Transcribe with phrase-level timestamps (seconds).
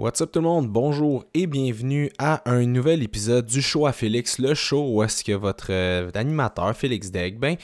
[0.00, 3.92] What's up tout le monde, bonjour et bienvenue à un nouvel épisode du show à
[3.92, 7.56] Félix, le show où est-ce que votre, euh, animateur Félix Degg, ben,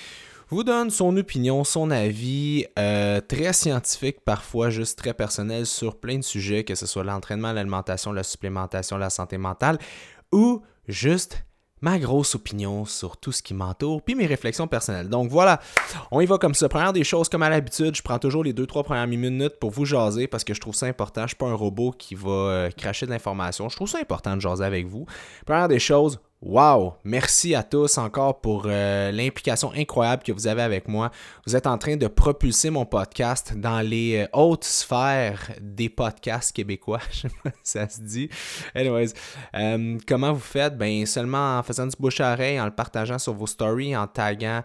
[0.50, 6.18] vous donne son opinion, son avis, euh, très scientifique, parfois juste très personnel sur plein
[6.18, 9.78] de sujets, que ce soit l'entraînement, l'alimentation, la supplémentation, la santé mentale,
[10.30, 11.45] ou juste
[11.80, 15.08] ma grosse opinion sur tout ce qui m'entoure, puis mes réflexions personnelles.
[15.08, 15.60] Donc voilà,
[16.10, 16.68] on y va comme ça.
[16.68, 19.84] Première des choses, comme à l'habitude, je prends toujours les 2-3 premières minutes pour vous
[19.84, 21.22] jaser parce que je trouve ça important.
[21.22, 23.68] Je suis pas un robot qui va euh, cracher de l'information.
[23.68, 25.06] Je trouve ça important de jaser avec vous.
[25.44, 26.94] Première des choses, Wow!
[27.02, 31.10] Merci à tous encore pour euh, l'implication incroyable que vous avez avec moi.
[31.44, 36.54] Vous êtes en train de propulser mon podcast dans les euh, hautes sphères des podcasts
[36.54, 37.00] québécois.
[37.64, 38.28] Ça se dit.
[38.76, 39.08] Anyways,
[39.56, 40.78] euh, comment vous faites?
[40.78, 44.06] Ben seulement en faisant du bouche à oreille, en le partageant sur vos stories, en
[44.06, 44.62] taguant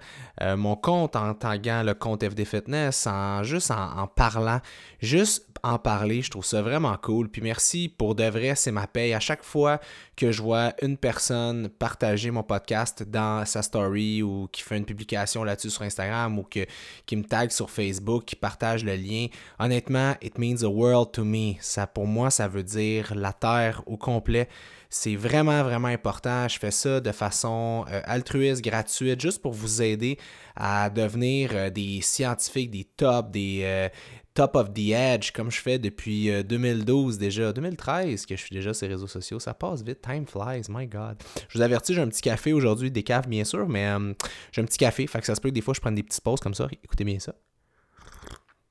[0.56, 4.60] mon compte, en taguant le compte FD Fitness, en juste en, en parlant.
[5.00, 7.30] Juste en parler, je trouve ça vraiment cool.
[7.30, 9.14] Puis merci pour de vrai, c'est ma paye.
[9.14, 9.80] À chaque fois
[10.16, 14.86] que je vois une personne partager mon podcast dans sa story ou qui fait une
[14.86, 16.66] publication là-dessus sur Instagram ou que,
[17.06, 19.28] qui me tag sur Facebook, qui partage le lien,
[19.60, 21.56] honnêtement, it means the world to me.
[21.60, 24.48] Ça, pour moi, ça veut dire la terre au complet.
[24.94, 26.50] C'est vraiment, vraiment important.
[26.50, 30.18] Je fais ça de façon euh, altruiste, gratuite, juste pour vous aider
[30.54, 33.90] à devenir euh, des scientifiques, des tops, des, euh,
[34.34, 38.56] top of the edge, comme je fais depuis 2012 euh, déjà, 2013 que je suis
[38.56, 39.40] déjà sur les réseaux sociaux.
[39.40, 41.18] Ça passe vite, time flies, my God.
[41.50, 44.14] Je vous avertis, j'ai un petit café aujourd'hui, des caves bien sûr, mais euh,
[44.52, 46.04] j'ai un petit café, fait que ça se peut que des fois je prenne des
[46.04, 46.68] petites pauses comme ça.
[46.84, 47.36] Écoutez bien ça.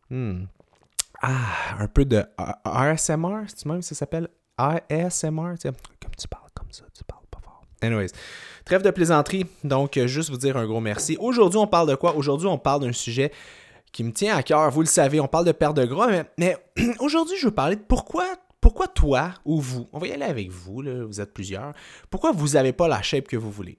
[0.09, 0.45] Hmm.
[1.23, 2.25] Ah, un peu de
[2.65, 4.29] ASMR, c'est même ça s'appelle?
[4.57, 7.63] ASMR, comme tu parles comme ça, tu parles pas fort.
[7.83, 8.09] Anyways,
[8.65, 11.17] trêve de plaisanterie, donc euh, juste vous dire un gros merci.
[11.21, 12.17] Aujourd'hui, on parle de quoi?
[12.17, 13.33] Aujourd'hui, on parle d'un sujet
[13.93, 14.71] qui me tient à cœur.
[14.71, 16.57] Vous le savez, on parle de perte de gras, mais,
[16.99, 18.27] aujourd'hui, je veux parler de pourquoi,
[18.61, 21.73] pourquoi toi ou vous, on va y aller avec vous, vous êtes plusieurs,
[22.11, 23.79] pourquoi vous n'avez pas la shape que vous voulez.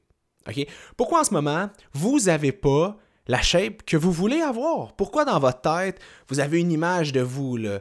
[0.98, 4.94] Pourquoi en ce moment, vous n'avez pas la shape que vous voulez avoir?
[4.94, 7.80] Pourquoi dans votre tête, vous avez une image de vous, là,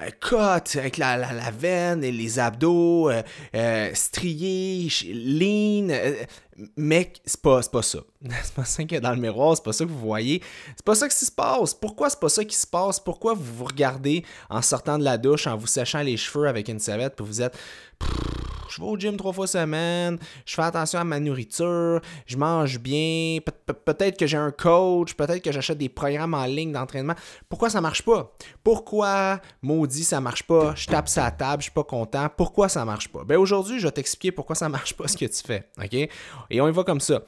[0.00, 3.22] euh, cut avec la, la, veine et les abdos, euh,
[3.54, 5.88] euh, striés, lean.
[6.76, 7.98] Mec, c'est pas, pas ça.
[8.42, 10.42] C'est pas ça qu'il y a dans le miroir, c'est pas ça que vous voyez.
[10.76, 11.74] C'est pas ça qui se passe.
[11.74, 13.00] Pourquoi c'est pas ça qui se passe?
[13.00, 16.68] Pourquoi vous vous regardez en sortant de la douche, en vous séchant les cheveux avec
[16.68, 17.56] une serviette, puis vous êtes
[18.72, 22.78] je vais au gym trois fois semaine, je fais attention à ma nourriture, je mange
[22.78, 23.38] bien,
[23.84, 27.14] peut-être que j'ai un coach, peut-être que j'achète des programmes en ligne d'entraînement.
[27.48, 28.32] Pourquoi ça marche pas?
[28.62, 30.74] Pourquoi, maudit, ça marche pas?
[30.74, 32.28] Je tape sa table, je suis pas content.
[32.34, 33.24] Pourquoi ça marche pas?
[33.24, 35.68] Ben aujourd'hui, je vais t'expliquer pourquoi ça marche pas ce que tu fais.
[35.78, 35.94] OK?
[35.94, 37.22] Et on y va comme ça.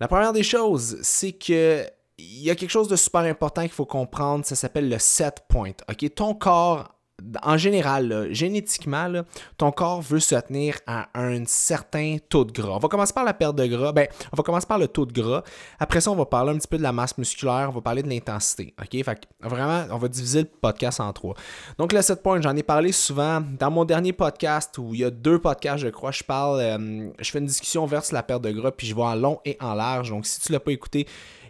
[0.00, 1.86] La première des choses, c'est que
[2.16, 5.44] il y a quelque chose de super important qu'il faut comprendre, ça s'appelle le set
[5.48, 5.72] point.
[5.88, 6.14] OK?
[6.14, 6.94] Ton corps
[7.42, 9.10] en général, génétiquement,
[9.56, 12.72] ton corps veut se tenir à un certain taux de gras.
[12.72, 13.92] On va commencer par la perte de gras.
[13.92, 15.44] Ben, on va commencer par le taux de gras.
[15.78, 17.68] Après ça, on va parler un petit peu de la masse musculaire.
[17.68, 18.74] On va parler de l'intensité.
[18.80, 19.04] OK?
[19.04, 21.34] Fait vraiment, on va diviser le podcast en trois.
[21.78, 23.40] Donc, le 7 points, j'en ai parlé souvent.
[23.40, 27.10] Dans mon dernier podcast, où il y a deux podcasts, je crois, je parle, euh,
[27.20, 29.56] je fais une discussion vers la perte de gras, puis je vais en long et
[29.60, 30.10] en large.
[30.10, 31.06] Donc, si tu ne l'as pas écouté,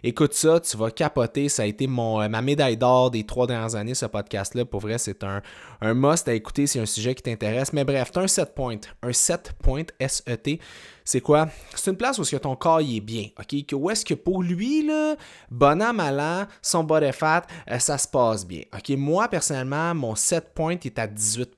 [0.07, 1.49] Écoute ça, tu vas capoter.
[1.49, 4.63] Ça a été mon, euh, ma médaille d'or des trois dernières années, ce podcast-là.
[4.63, 5.41] Pour vrai, c'est un,
[5.81, 7.73] un must à écouter si un sujet qui t'intéresse.
[7.73, 8.77] Mais bref, tu as un set point.
[9.01, 10.59] Un set point, S-E-T.
[11.03, 11.49] C'est quoi?
[11.73, 13.29] C'est une place où que ton corps est bien.
[13.39, 13.73] OK?
[13.73, 15.15] Où est-ce que pour lui, là,
[15.49, 18.61] bon an, mal an, son body fat, euh, ça se passe bien.
[18.75, 18.95] OK?
[18.95, 21.55] Moi, personnellement, mon set point est à 18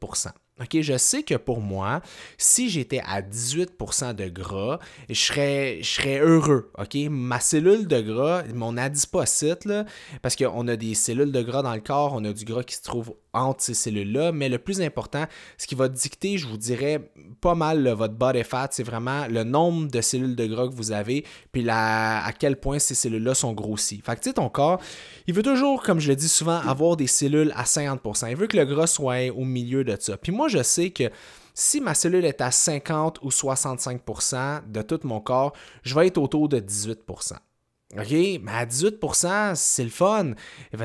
[0.60, 2.02] OK, je sais que pour moi,
[2.38, 6.72] si j'étais à 18% de gras, je serais, je serais heureux.
[6.80, 9.86] OK, ma cellule de gras, mon adipocyte, là,
[10.24, 12.76] parce qu'on a des cellules de gras dans le corps, on a du gras qui
[12.76, 15.26] se trouve entre ces cellules-là, mais le plus important,
[15.60, 19.44] ce qui va dicter, je vous dirais, pas mal votre body fat, c'est vraiment le
[19.44, 23.36] nombre de cellules de gras que vous avez, puis la, à quel point ces cellules-là
[23.36, 24.02] sont grossies.
[24.04, 24.82] Fait que tu sais, ton corps,
[25.28, 28.30] il veut toujours, comme je le dis souvent, avoir des cellules à 50%.
[28.32, 30.18] Il veut que le gras soit au milieu de ça.
[30.18, 31.10] Puis moi, je sais que
[31.54, 35.54] si ma cellule est à 50 ou 65% de tout mon corps,
[35.84, 37.34] je vais être autour de 18%.
[37.96, 40.34] OK, mais à 18% c'est le fun.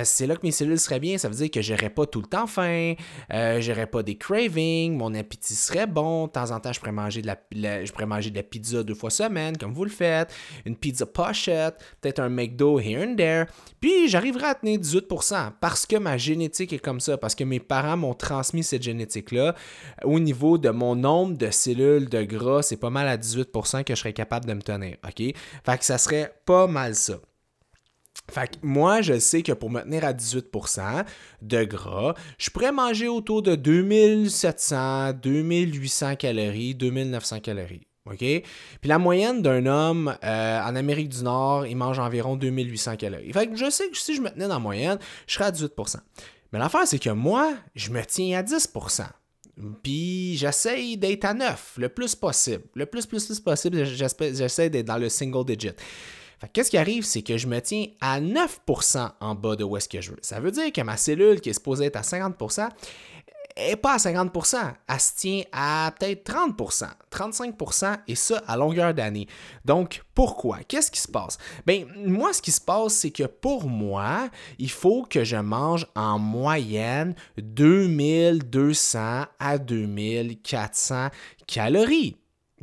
[0.04, 1.18] C'est là que mes cellules seraient bien.
[1.18, 2.94] Ça veut dire que j'aurais pas tout le temps faim,
[3.32, 6.26] euh, j'aurais pas des cravings, mon appétit serait bon.
[6.28, 8.84] De temps en temps, je pourrais manger de la, je pourrais manger de la pizza
[8.84, 10.32] deux fois semaine, comme vous le faites.
[10.64, 13.46] Une pizza pochette, peut-être un McDo here and there.
[13.80, 17.58] Puis j'arriverai à tenir 18% parce que ma génétique est comme ça, parce que mes
[17.58, 19.56] parents m'ont transmis cette génétique-là.
[20.04, 23.96] Au niveau de mon nombre de cellules de gras, c'est pas mal à 18% que
[23.96, 24.98] je serais capable de me tenir.
[25.04, 25.16] OK?
[25.16, 27.18] Fait que ça serait pas mal ça.
[28.30, 31.04] Fait que moi, je sais que pour me tenir à 18%
[31.42, 37.86] de gras, je pourrais manger autour de 2700, 2800 calories, 2900 calories.
[38.06, 38.18] OK?
[38.18, 38.42] Puis
[38.84, 43.32] la moyenne d'un homme euh, en Amérique du Nord, il mange environ 2800 calories.
[43.32, 45.50] Fait que je sais que si je me tenais dans la moyenne, je serais à
[45.50, 45.96] 18%.
[46.52, 49.06] Mais l'affaire, c'est que moi, je me tiens à 10%.
[49.82, 52.64] Puis j'essaye d'être à 9 le plus possible.
[52.74, 55.74] Le plus, plus, possible, j'essaie d'être dans le single digit.
[56.52, 59.88] Qu'est-ce qui arrive, c'est que je me tiens à 9% en bas de où est-ce
[59.88, 60.18] que je veux.
[60.22, 62.68] Ça veut dire que ma cellule qui est supposée être à 50%,
[63.56, 64.56] n'est pas à 50%,
[64.88, 69.26] elle se tient à peut-être 30%, 35% et ça à longueur d'année.
[69.64, 70.58] Donc, pourquoi?
[70.66, 71.38] Qu'est-ce qui se passe?
[71.66, 74.28] Bien, moi, ce qui se passe, c'est que pour moi,
[74.58, 81.08] il faut que je mange en moyenne 2200 à 2400
[81.46, 82.16] calories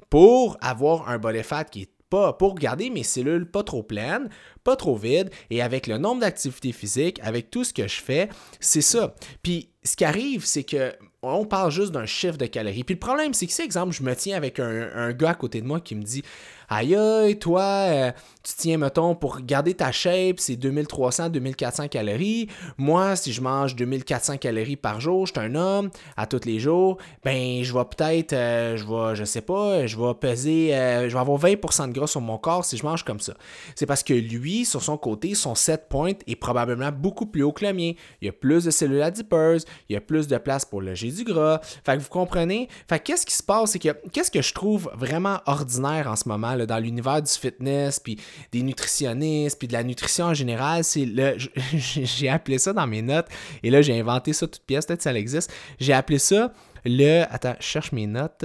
[0.09, 4.29] pour avoir un body fat qui est pas pour garder mes cellules pas trop pleines,
[4.63, 8.29] pas trop vides, et avec le nombre d'activités physiques, avec tout ce que je fais,
[8.59, 9.15] c'est ça.
[9.43, 12.83] Puis ce qui arrive, c'est que on parle juste d'un chiffre de calories.
[12.83, 15.61] Puis le problème, c'est que si, exemple, je me tiens avec un, gars à côté
[15.61, 16.23] de moi qui me dit
[16.69, 18.11] Aïe, aïe, toi, euh,
[18.43, 22.47] tu tiens, mettons, pour garder ta shape, c'est 2300, 2400 calories.
[22.77, 26.59] Moi, si je mange 2400 calories par jour, je suis un homme, à tous les
[26.59, 31.09] jours, ben, je vais peut-être, euh, je vais, je sais pas, je vais peser, euh,
[31.09, 33.33] je vais avoir 20% de gras sur mon corps si je mange comme ça.
[33.75, 37.51] C'est parce que lui, sur son côté, son set point est probablement beaucoup plus haut
[37.51, 37.93] que le mien.
[38.21, 41.08] Il y a plus de cellules adipeuses, il y a plus de place pour loger
[41.11, 41.59] du gras.
[41.61, 42.69] Fait que vous comprenez?
[42.87, 46.27] Fait qu'est-ce qui se passe, c'est que, qu'est-ce que je trouve vraiment ordinaire en ce
[46.27, 48.19] moment, dans l'univers du fitness, puis
[48.51, 51.37] des nutritionnistes, puis de la nutrition en général, c'est le.
[51.73, 53.27] J'ai appelé ça dans mes notes,
[53.63, 55.51] et là, j'ai inventé ça toute pièce, peut-être ça existe.
[55.79, 56.51] J'ai appelé ça
[56.85, 57.23] le.
[57.29, 58.43] Attends, je cherche mes notes.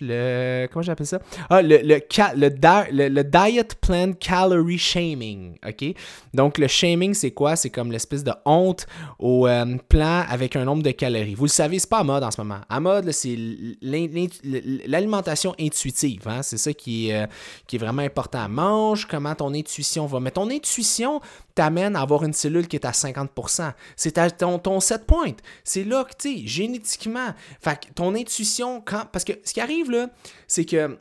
[0.00, 0.66] Le.
[0.72, 1.18] Comment j'appelle ça?
[1.50, 5.56] Ah, le, Diet Plan Calorie Shaming.
[5.66, 5.94] OK?
[6.32, 7.56] Donc, le shaming, c'est quoi?
[7.56, 8.86] C'est comme l'espèce de honte
[9.18, 11.34] au euh, plan avec un nombre de calories.
[11.34, 12.60] Vous le savez, c'est pas à mode en ce moment.
[12.68, 13.36] À mode, c'est
[13.82, 16.22] l'alimentation intuitive.
[16.26, 16.42] Hein?
[16.42, 17.26] C'est ça qui euh,
[17.66, 18.48] qui est vraiment important.
[18.48, 20.20] Mange comment ton intuition va.
[20.20, 21.20] Mais ton intuition
[21.54, 23.72] t'amène à avoir une cellule qui est à 50%.
[23.96, 25.32] C'est ton, ton set point.
[25.62, 29.06] C'est là que, tu sais, génétiquement, fait que ton intuition, quand.
[29.12, 30.08] Parce que ce qui arrive là,
[30.48, 30.98] c'est que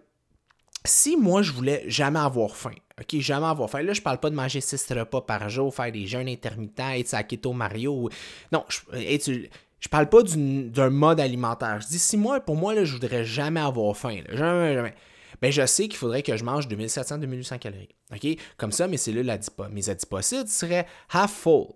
[0.86, 3.82] si moi je voulais jamais avoir faim, OK, jamais avoir faim.
[3.82, 7.08] Là, je parle pas de manger 6 repas par jour, faire des jeûnes intermittents, être
[7.08, 8.10] sa keto Mario.
[8.52, 9.48] Non, je,
[9.80, 11.82] je parle pas d'un mode alimentaire.
[11.82, 14.22] Je dis si moi, pour moi, là, je voudrais jamais avoir faim.
[14.30, 14.94] jamais, jamais
[15.42, 17.90] ben je sais qu'il faudrait que je mange 2700-2800 calories.
[18.58, 21.68] Comme ça, mes cellules adiposes, mes adipocytes seraient half full.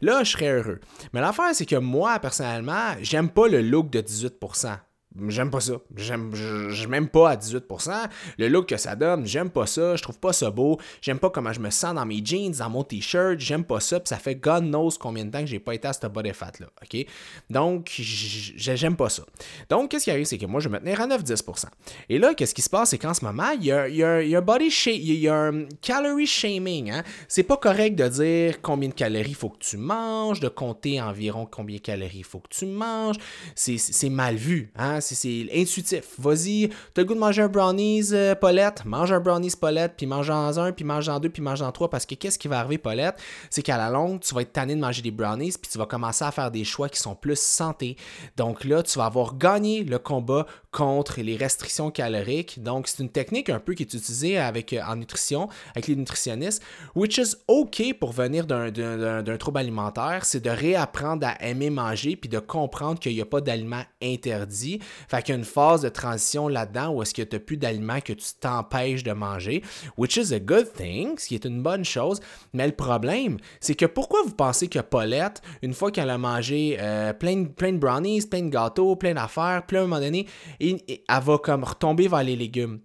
[0.00, 0.80] Là, je serais heureux.
[1.12, 4.78] Mais l'affaire, c'est que moi, personnellement, j'aime pas le look de 18%.
[5.28, 5.74] J'aime pas ça.
[5.96, 8.08] J'aime, je m'aime pas à 18%.
[8.38, 9.96] Le look que ça donne, j'aime pas ça.
[9.96, 10.78] Je trouve pas ça beau.
[11.00, 13.38] J'aime pas comment je me sens dans mes jeans, dans mon t-shirt.
[13.38, 14.00] J'aime pas ça.
[14.00, 16.32] Puis ça fait God knows combien de temps que j'ai pas été à ce body
[16.32, 16.66] fat là.
[16.82, 17.06] OK?
[17.50, 19.24] Donc, j'aime pas ça.
[19.68, 20.26] Donc, qu'est-ce qui arrive?
[20.26, 21.66] C'est que moi, je vais me tenir à 9-10%.
[22.08, 22.90] Et là, qu'est-ce qui se passe?
[22.90, 25.28] C'est qu'en ce moment, il y a, il y a, y a body il y
[25.28, 26.90] a un calorie shaming.
[26.90, 27.02] Hein?
[27.28, 31.46] C'est pas correct de dire combien de calories faut que tu manges, de compter environ
[31.46, 33.16] combien de calories faut que tu manges.
[33.54, 34.70] C'est mal vu.
[34.76, 35.00] Hein?
[35.14, 36.14] C'est intuitif.
[36.18, 40.06] Vas-y, t'as le goût de manger un brownies, euh, Paulette, mange un brownies, Paulette, puis
[40.06, 43.16] mange-en un, puis mange-en deux, puis mange-en trois, parce que qu'est-ce qui va arriver, Paulette?
[43.50, 45.86] C'est qu'à la longue, tu vas être tanné de manger des brownies, puis tu vas
[45.86, 47.96] commencer à faire des choix qui sont plus santé.
[48.36, 52.62] Donc là, tu vas avoir gagné le combat contre les restrictions caloriques.
[52.62, 55.96] Donc, c'est une technique un peu qui est utilisée avec, euh, en nutrition, avec les
[55.96, 56.62] nutritionnistes,
[56.94, 62.28] which is OK pour venir d'un trouble alimentaire, c'est de réapprendre à aimer manger, puis
[62.28, 64.80] de comprendre qu'il n'y a pas d'aliments interdits.
[65.08, 67.56] Fait qu'il y a une phase de transition là-dedans où est-ce que tu n'as plus
[67.56, 69.62] d'aliments que tu t'empêches de manger,
[69.96, 72.20] which is a good thing, ce qui est une bonne chose.
[72.52, 76.76] Mais le problème, c'est que pourquoi vous pensez que Paulette, une fois qu'elle a mangé
[76.80, 80.26] euh, plein, plein de brownies, plein de gâteaux, plein d'affaires, plein à un moment donné,
[80.60, 82.80] elle va comme retomber vers les légumes?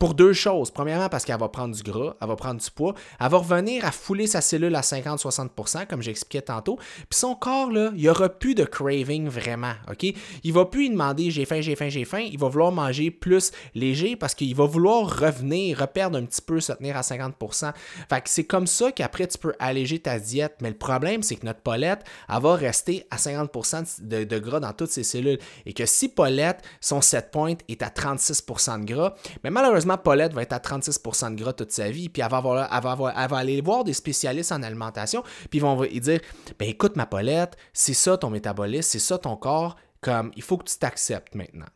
[0.00, 0.72] Pour deux choses.
[0.72, 3.84] Premièrement, parce qu'elle va prendre du gras, elle va prendre du poids, elle va revenir
[3.84, 6.76] à fouler sa cellule à 50-60%, comme j'expliquais tantôt.
[6.76, 10.06] Puis son corps, là, il n'y aura plus de craving vraiment, OK?
[10.42, 12.20] Il va plus lui demander j'ai faim, j'ai faim, j'ai faim.
[12.32, 16.60] Il va vouloir manger plus léger parce qu'il va vouloir revenir, reperdre un petit peu,
[16.60, 17.72] se tenir à 50%.
[18.08, 20.56] Fait que c'est comme ça qu'après, tu peux alléger ta diète.
[20.62, 24.72] Mais le problème, c'est que notre Paulette, elle va rester à 50% de, gras dans
[24.72, 25.38] toutes ses cellules.
[25.66, 29.14] Et que si Paulette, son set point est à 36% de gras,
[29.44, 33.36] mais malheureusement, Paulette va être à 36% de gras toute sa vie, puis elle va,
[33.36, 36.20] aller voir des spécialistes en alimentation, puis ils vont lui dire
[36.58, 40.56] ben écoute, ma Paulette, c'est ça ton métabolisme, c'est ça ton corps, comme il faut
[40.58, 41.66] que tu t'acceptes maintenant.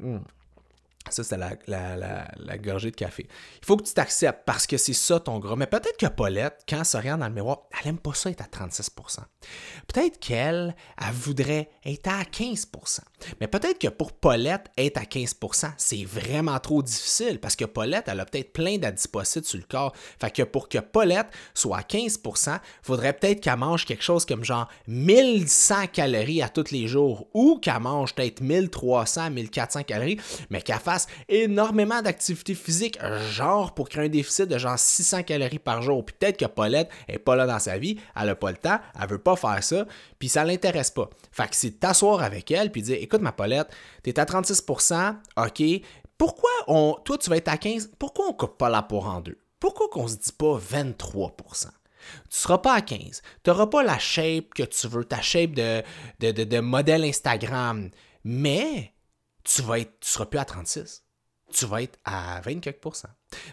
[0.00, 0.18] Hmm.
[1.10, 3.26] Ça, c'est la, la, gorgée de café.
[3.60, 5.56] Il faut que tu t'acceptes parce que c'est ça ton gras.
[5.56, 8.30] Mais peut-être que Paulette, quand elle se regarde dans le miroir, elle n'aime pas ça
[8.30, 9.18] être à 36%
[9.86, 13.00] Peut-être qu'elle, elle voudrait être à 15%
[13.40, 18.04] Mais peut-être que pour Paulette, être à 15% c'est vraiment trop difficile parce que Paulette,
[18.08, 19.94] elle a peut-être plein d'adipocytes sur le corps.
[20.20, 24.24] Fait que pour que Paulette soit à 15 il faudrait peut-être qu'elle mange quelque chose
[24.24, 30.20] comme genre 1100 calories à tous les jours ou qu'elle mange peut-être 1300, 1400 calories,
[30.50, 30.97] mais qu'elle fasse
[31.28, 32.98] énormément d'activité physique,
[33.30, 36.04] genre pour créer un déficit de genre 600 calories par jour.
[36.04, 38.78] Puis peut-être que Paulette n'est pas là dans sa vie, elle n'a pas le temps,
[39.00, 39.86] elle veut pas faire ça,
[40.18, 41.08] puis ça l'intéresse pas.
[41.32, 43.68] Fait que c'est t'asseoir avec elle puis dire écoute ma Paulette,
[44.02, 45.62] tu es à 36% OK,
[46.16, 49.20] pourquoi on toi tu vas être à 15 Pourquoi on coupe pas la peau en
[49.20, 49.38] deux?
[49.60, 51.68] Pourquoi qu'on se dit pas 23%
[52.08, 53.22] tu ne seras pas à 15.
[53.42, 55.82] Tu n'auras pas la shape que tu veux, ta shape de,
[56.20, 57.90] de, de modèle Instagram.
[58.24, 58.92] Mais
[59.48, 61.02] tu vas être, tu seras plus à 36.
[61.52, 62.80] Tu vas être à 20 quelques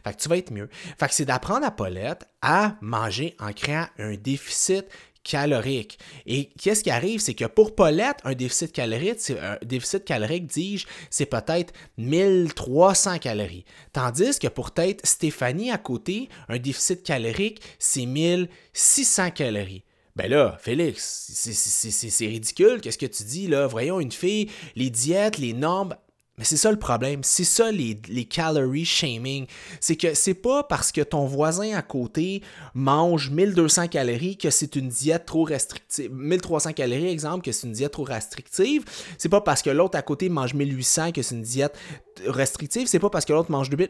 [0.04, 0.70] Fait que tu vas être mieux.
[1.00, 4.86] Fait que c'est d'apprendre à Paulette à manger en créant un déficit
[5.24, 5.98] calorique.
[6.26, 10.86] Et qu'est-ce qui arrive, c'est que pour Paulette, un déficit calorique, un déficit calorique, dis-je,
[11.10, 13.66] c'est peut-être 1300 calories.
[13.94, 19.84] Tandis que pour peut-être Stéphanie à côté, un déficit calorique, c'est 1600 calories.
[20.16, 23.68] Ben là, Félix, c'est ridicule, qu'est-ce que tu dis là?
[23.68, 25.94] Voyons une fille, les diètes, les normes,
[26.38, 29.46] mais c'est ça le problème, c'est ça les, les calorie shaming.
[29.80, 32.42] C'est que c'est pas parce que ton voisin à côté
[32.74, 36.12] mange 1200 calories que c'est une diète trop restrictive.
[36.12, 38.84] 1300 calories, exemple, que c'est une diète trop restrictive.
[39.18, 41.78] C'est pas parce que l'autre à côté mange 1800 que c'est une diète
[42.26, 42.88] restrictive.
[42.88, 43.90] C'est pas parce que l'autre mange 2000.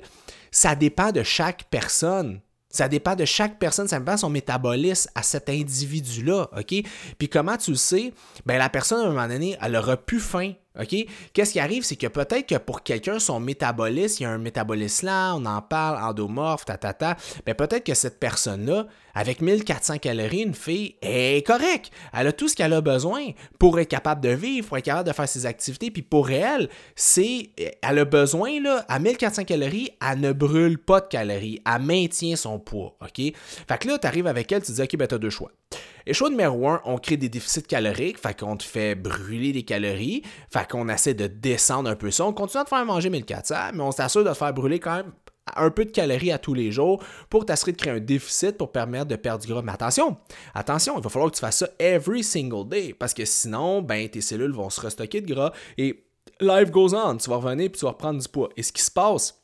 [0.52, 2.42] Ça dépend de chaque personne.
[2.76, 6.84] Ça dépend de chaque personne, ça dépend de son métabolisme à cet individu-là, OK?
[7.18, 8.14] Puis comment tu le sais?
[8.46, 10.96] Ben la personne, à un moment donné, elle aura plus faim, OK?
[11.34, 11.84] Qu'est-ce qui arrive?
[11.84, 15.46] C'est que peut-être que pour quelqu'un, son métabolisme, il y a un métabolisme là, on
[15.46, 21.46] en parle, endomorphe, tatata, ben peut-être que cette personne-là, avec 1400 calories, une fille, est
[21.46, 21.92] correcte.
[22.14, 25.08] Elle a tout ce qu'elle a besoin pour être capable de vivre, pour être capable
[25.08, 25.92] de faire ses activités.
[25.92, 27.50] Puis pour elle, c'est,
[27.82, 31.62] elle a besoin, là, à 1400 calories, elle ne brûle pas de calories.
[31.66, 33.18] Elle maintient son poids, OK?
[33.18, 35.52] Fait que là, tu arrives avec elle, tu dis, OK, ben, tu as deux choix.
[36.08, 39.64] Et choix numéro un, on crée des déficits caloriques, fait qu'on te fait brûler des
[39.64, 40.22] calories,
[40.52, 42.26] fait qu'on essaie de descendre un peu ça.
[42.26, 44.96] On continue de te faire manger 1400, mais on s'assure de te faire brûler quand
[44.96, 45.12] même
[45.56, 48.72] un peu de calories à tous les jours pour t'assurer de créer un déficit pour
[48.72, 49.62] permettre de perdre du gras.
[49.62, 50.18] Mais attention,
[50.54, 54.10] attention, il va falloir que tu fasses ça every single day parce que sinon, ben,
[54.10, 56.04] tes cellules vont se restocker de gras et
[56.40, 57.18] life goes on.
[57.18, 58.50] Tu vas revenir puis tu vas reprendre du poids.
[58.58, 59.40] Et ce qui se passe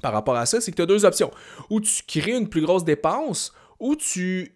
[0.00, 1.30] par rapport à ça, c'est que tu as deux options.
[1.68, 4.54] Ou tu crées une plus grosse dépense ou tu,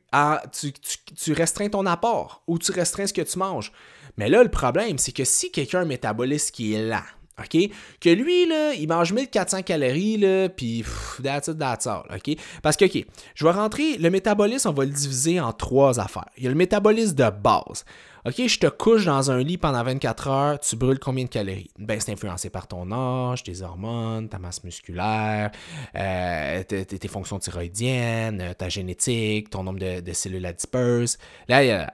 [0.52, 0.72] tu,
[1.16, 3.72] tu restreins ton apport ou tu restreins ce que tu manges.
[4.16, 7.02] Mais là, le problème, c'est que si quelqu'un métabolisme qui est lent,
[7.38, 7.70] OK?
[8.00, 10.84] Que lui, là, il mange 1400 calories, là, puis
[11.22, 12.36] that's it, that's all, OK?
[12.62, 13.04] Parce que, OK,
[13.34, 16.28] je vais rentrer, le métabolisme, on va le diviser en trois affaires.
[16.36, 17.84] Il y a le métabolisme de base.
[18.26, 21.68] OK, je te couche dans un lit pendant 24 heures, tu brûles combien de calories?
[21.78, 25.50] Ben, c'est influencé par ton âge, tes hormones, ta masse musculaire,
[25.94, 31.18] euh, tes, fonctions thyroïdiennes, euh, ta génétique, ton nombre de, cellules adipeuses.
[31.48, 31.92] Là?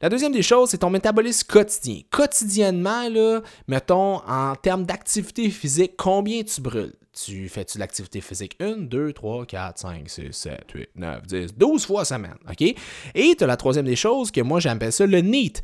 [0.00, 2.00] La deuxième des choses, c'est ton métabolisme quotidien.
[2.10, 6.94] Quotidiennement, là, mettons, en termes d'activité physique, combien tu brûles?
[7.12, 8.56] Tu fais-tu l'activité physique?
[8.58, 12.62] 1, 2, 3, 4, 5, 6, 7, 8, 9, 10, 12 fois semaine, OK?
[12.62, 15.60] Et tu as la troisième des choses que moi j'appelle ça le NEAT.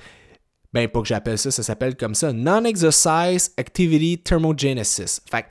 [0.75, 5.23] Ben, pas que j'appelle ça, ça s'appelle comme ça, Non-Exercise Activity Thermogenesis.
[5.31, 5.47] Fait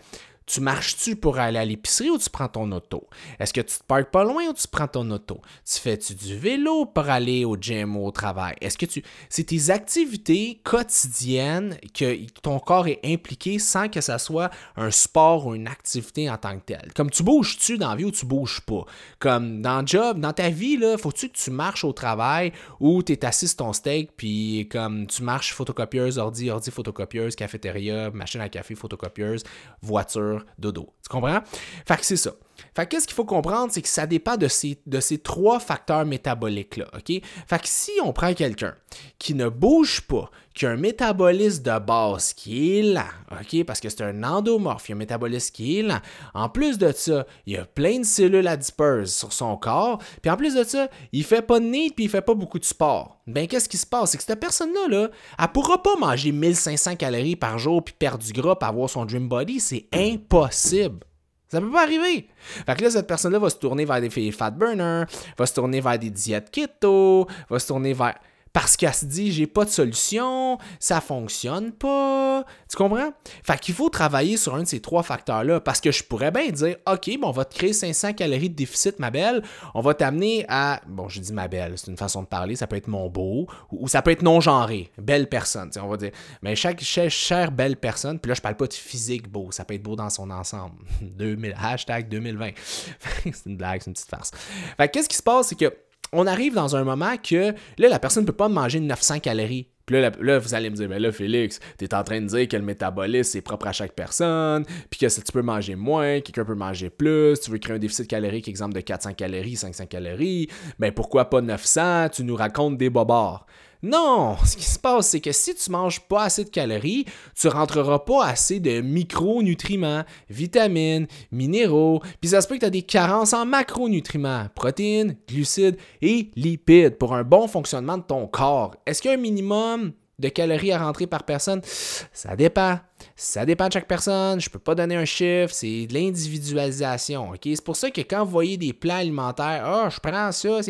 [0.47, 3.07] tu marches-tu pour aller à l'épicerie ou tu prends ton auto?
[3.37, 5.41] Est-ce que tu te parques pas loin ou tu prends ton auto?
[5.69, 8.55] Tu fais-tu du vélo pour aller au gym ou au travail?
[8.61, 9.03] Est-ce que tu.
[9.29, 15.47] C'est tes activités quotidiennes que ton corps est impliqué sans que ça soit un sport
[15.47, 16.93] ou une activité en tant que telle?
[16.95, 18.85] Comme tu bouges-tu dans la vie ou tu bouges pas?
[19.19, 23.11] Comme dans le job, dans ta vie, faut-tu que tu marches au travail ou tu
[23.11, 28.47] es assis ton steak puis comme tu marches photocopieuse, ordi, ordi, photocopieuse, cafétéria, machine à
[28.47, 29.43] café, photocopieuse,
[29.81, 30.93] voiture dodo.
[31.03, 31.39] Tu comprends?
[31.87, 32.33] Fait que c'est ça.
[32.75, 36.05] Fait qu'est-ce qu'il faut comprendre, c'est que ça dépend de ces, de ces trois facteurs
[36.05, 37.21] métaboliques-là, OK?
[37.47, 38.75] Fait que si on prend quelqu'un
[39.19, 43.63] qui ne bouge pas, qui a un métabolisme de base qui est lent, OK?
[43.63, 45.99] Parce que c'est un endomorphe, il y a un métabolisme qui est lent.
[46.33, 49.99] En plus de ça, il y a plein de cellules adipeuses sur son corps.
[50.21, 52.57] Puis en plus de ça, il fait pas de nid puis il fait pas beaucoup
[52.57, 53.21] de sport.
[53.27, 54.11] Ben qu'est-ce qui se passe?
[54.11, 58.23] C'est que cette personne-là, là, elle pourra pas manger 1500 calories par jour puis perdre
[58.23, 59.59] du gras pour avoir son dream body.
[59.59, 61.05] C'est impossible.
[61.49, 62.27] Ça peut pas arriver.
[62.65, 65.05] Fait que là, cette personne-là va se tourner vers des fat burners,
[65.37, 68.15] va se tourner vers des diètes keto, va se tourner vers.
[68.53, 72.45] Parce qu'elle se dit j'ai pas de solution, ça fonctionne pas.
[72.69, 73.11] Tu comprends?
[73.43, 76.49] Fait qu'il faut travailler sur un de ces trois facteurs-là parce que je pourrais bien
[76.49, 79.43] dire OK, bon, on va te créer 500 calories de déficit, ma belle.
[79.73, 80.81] On va t'amener à.
[80.87, 82.55] Bon, je dis ma belle, c'est une façon de parler.
[82.55, 84.91] Ça peut être mon beau ou, ça peut être non-genré.
[84.97, 86.11] Belle personne, on va dire.
[86.41, 89.51] Mais chaque chère, belle personne, puis là, je parle pas de physique beau.
[89.51, 90.75] Ça peut être beau dans son ensemble.
[91.01, 92.51] 2000, hashtag 2020.
[93.23, 94.31] c'est une blague, c'est une petite farce.
[94.77, 95.73] Fait qu'est-ce qui se passe, c'est que
[96.13, 99.67] on arrive dans un moment que là, la personne ne peut pas manger 900 calories.
[99.85, 102.45] Puis là, vous allez me dire, mais là, Félix, tu es en train de dire
[102.49, 106.43] que le métabolisme, c'est propre à chaque personne, puis que tu peux manger moins, quelqu'un
[106.43, 110.49] peut manger plus, tu veux créer un déficit calorique, exemple de 400 calories, 500 calories,
[110.77, 113.45] ben pourquoi pas 900, tu nous racontes des bobards.
[113.83, 117.05] Non, ce qui se passe, c'est que si tu manges pas assez de calories,
[117.39, 122.71] tu rentreras pas assez de micronutriments, vitamines, minéraux, puis ça se peut que tu as
[122.71, 128.75] des carences en macronutriments, protéines, glucides et lipides pour un bon fonctionnement de ton corps.
[128.85, 131.61] Est-ce qu'il y a un minimum de calories à rentrer par personne?
[131.63, 132.79] Ça dépend.
[133.15, 134.41] Ça dépend de chaque personne.
[134.41, 135.53] Je peux pas donner un chiffre.
[135.53, 137.31] C'est de l'individualisation.
[137.43, 140.61] C'est pour ça que quand vous voyez des plans alimentaires, ah, je prends ça,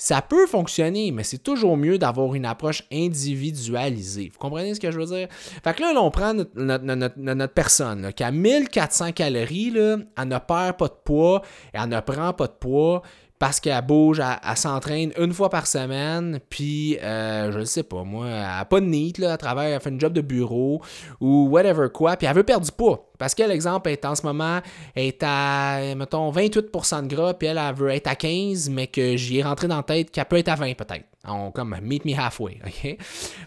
[0.00, 4.30] ça peut fonctionner, mais c'est toujours mieux d'avoir une approche individualisée.
[4.32, 5.28] Vous comprenez ce que je veux dire?
[5.62, 10.78] Fait que là, on prend notre, personne qui a 1400 calories, là, elle ne perd
[10.78, 11.42] pas de poids,
[11.74, 13.02] elle ne prend pas de poids,
[13.40, 18.04] parce qu'elle bouge, elle, s'entraîne une fois par semaine, puis euh, je ne sais pas,
[18.04, 20.82] moi, elle n'a pas de NEAT, là, à travers, elle fait une job de bureau
[21.20, 23.10] ou whatever quoi, puis elle veut perdre du poids.
[23.18, 24.60] Parce que l'exemple est en ce moment,
[24.94, 29.16] est à, mettons, 28% de gras, puis elle, elle veut être à 15, mais que
[29.16, 31.06] j'y ai rentré dans la tête qu'elle peut être à 20 peut-être.
[31.26, 32.98] On comme meet me halfway, OK?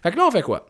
[0.01, 0.65] Fait que là, on fait quoi?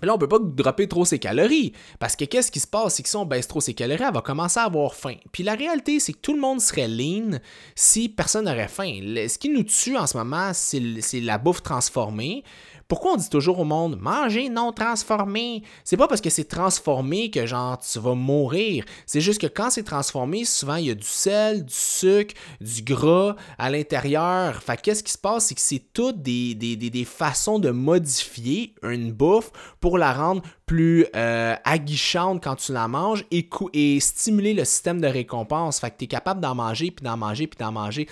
[0.00, 1.72] Mais là, on peut pas dropper trop ses calories.
[1.98, 3.02] Parce que qu'est-ce qui se passe?
[3.02, 5.16] Si on baisse trop ses calories, elle va commencer à avoir faim.
[5.32, 7.38] Puis la réalité, c'est que tout le monde serait lean
[7.74, 9.00] si personne n'aurait faim.
[9.28, 12.44] Ce qui nous tue en ce moment, c'est la bouffe transformée.
[12.90, 15.62] Pourquoi on dit toujours au monde manger non transformé?
[15.84, 18.84] C'est pas parce que c'est transformé que genre tu vas mourir.
[19.06, 22.82] C'est juste que quand c'est transformé, souvent il y a du sel, du sucre, du
[22.82, 24.60] gras à l'intérieur.
[24.60, 25.46] Fait qu'est-ce qui se passe?
[25.46, 30.42] C'est que c'est toutes des, des, des, façons de modifier une bouffe pour la rendre
[30.70, 35.80] plus euh, aguichante quand tu la manges et, et stimuler le système de récompense.
[35.80, 38.06] Fait que tu es capable d'en manger, puis d'en manger, puis d'en manger.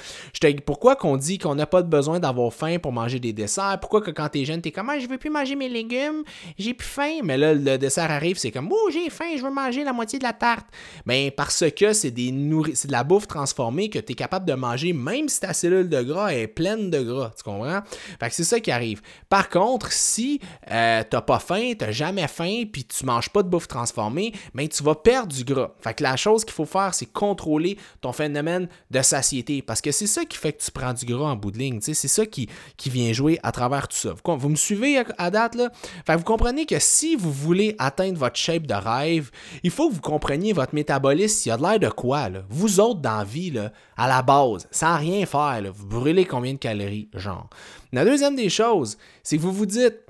[0.67, 3.79] Pourquoi qu'on dit qu'on n'a pas besoin d'avoir faim pour manger des desserts?
[3.81, 5.69] Pourquoi que quand tu es jeune, tu es comme ah, je veux plus manger mes
[5.69, 6.25] légumes,
[6.59, 7.21] j'ai plus faim?
[7.23, 10.19] Mais là, le dessert arrive, c'est comme oh, j'ai faim, je veux manger la moitié
[10.19, 10.67] de la tarte.
[11.07, 12.35] Ben, parce que c'est des
[12.75, 15.89] c'est de la bouffe transformée que tu es capable de manger même si ta cellule
[15.89, 17.31] de gras est pleine de gras.
[17.37, 17.83] Tu comprends?
[18.19, 19.01] Fait que c'est ça qui arrive.
[19.29, 20.41] Par contre, si
[20.73, 24.69] euh, t'as pas faim, t'as jamais faim, puis tu manges pas de bouffe transformée, mais
[24.69, 25.71] tu vas perdre du gras.
[25.81, 29.63] Fait que la chose qu'il faut faire, c'est contrôler ton phénomène de satiété.
[29.63, 31.81] Parce que c'est ça qui fait que tu prends du gras en bout de ligne.
[31.81, 34.15] C'est ça qui, qui vient jouer à travers tout ça.
[34.25, 35.57] Vous, me suivez à, date?
[36.07, 39.31] Fait que vous comprenez que si vous voulez atteindre votre shape de rêve,
[39.63, 42.29] il faut que vous compreniez votre métabolisme, il y a de l'air de quoi.
[42.29, 42.43] Là?
[42.49, 43.53] Vous autres dans la vie,
[43.97, 47.49] à la base, sans rien faire, vous brûlez combien de calories, genre?
[47.93, 50.08] La deuxième des choses, c'est que vous vous dites,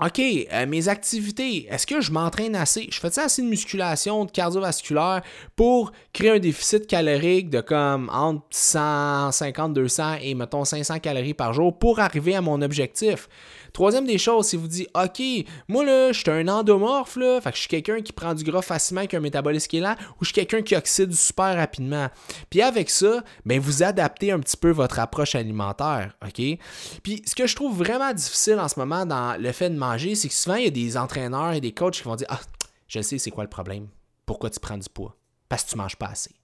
[0.00, 2.86] OK, euh, mes activités, est-ce que je m'entraîne assez?
[2.88, 5.22] Je fais assez de musculation, de cardiovasculaire
[5.56, 11.52] pour créer un déficit calorique de comme entre 150, 200 et mettons 500 calories par
[11.52, 13.28] jour pour arriver à mon objectif?
[13.72, 15.22] Troisième des choses, si vous dites, OK,
[15.68, 18.44] moi là, je suis un endomorphe, là, fait que je suis quelqu'un qui prend du
[18.44, 21.56] gras facilement avec un métabolisme qui est là, ou je suis quelqu'un qui oxyde super
[21.56, 22.08] rapidement.
[22.50, 26.58] Puis avec ça, ben, vous adaptez un petit peu votre approche alimentaire, OK?
[27.02, 30.14] Puis ce que je trouve vraiment difficile en ce moment dans le fait de manger,
[30.14, 32.40] c'est que souvent, il y a des entraîneurs et des coachs qui vont dire, ah,
[32.88, 33.88] je sais c'est quoi le problème.
[34.26, 35.16] Pourquoi tu prends du poids?
[35.48, 36.34] Parce que tu manges pas assez.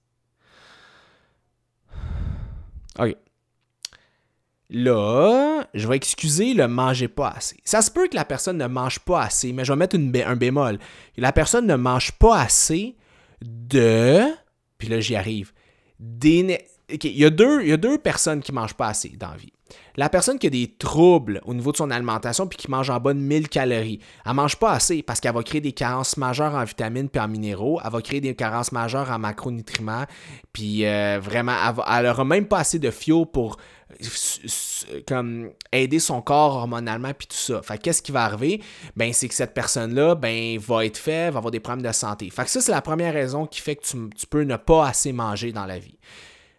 [2.99, 3.15] OK.
[4.69, 7.57] Là, je vais excuser le manger pas assez.
[7.63, 10.35] Ça se peut que la personne ne mange pas assez, mais je vais mettre un
[10.35, 10.79] bémol.
[11.17, 12.95] La personne ne mange pas assez
[13.41, 14.23] de.
[14.77, 15.53] Puis là, j'y arrive.
[15.99, 16.57] il,
[17.03, 19.53] y a deux, il deux personnes qui mangent pas assez dans vie.
[19.97, 22.99] La personne qui a des troubles au niveau de son alimentation puis qui mange en
[22.99, 26.63] de 1000 calories, elle mange pas assez parce qu'elle va créer des carences majeures en
[26.63, 30.05] vitamines puis en minéraux, elle va créer des carences majeures en macronutriments,
[30.53, 31.55] puis euh, vraiment,
[31.87, 33.57] elle, n'aura même pas assez de fio pour
[35.07, 37.61] comme aider son corps hormonalement puis tout ça.
[37.61, 38.61] Fait qu'est-ce qui va arriver?
[38.95, 42.29] Ben c'est que cette personne-là ben va être faible, va avoir des problèmes de santé.
[42.29, 45.13] Fait que ça c'est la première raison qui fait que tu peux ne pas assez
[45.13, 45.97] manger dans la vie.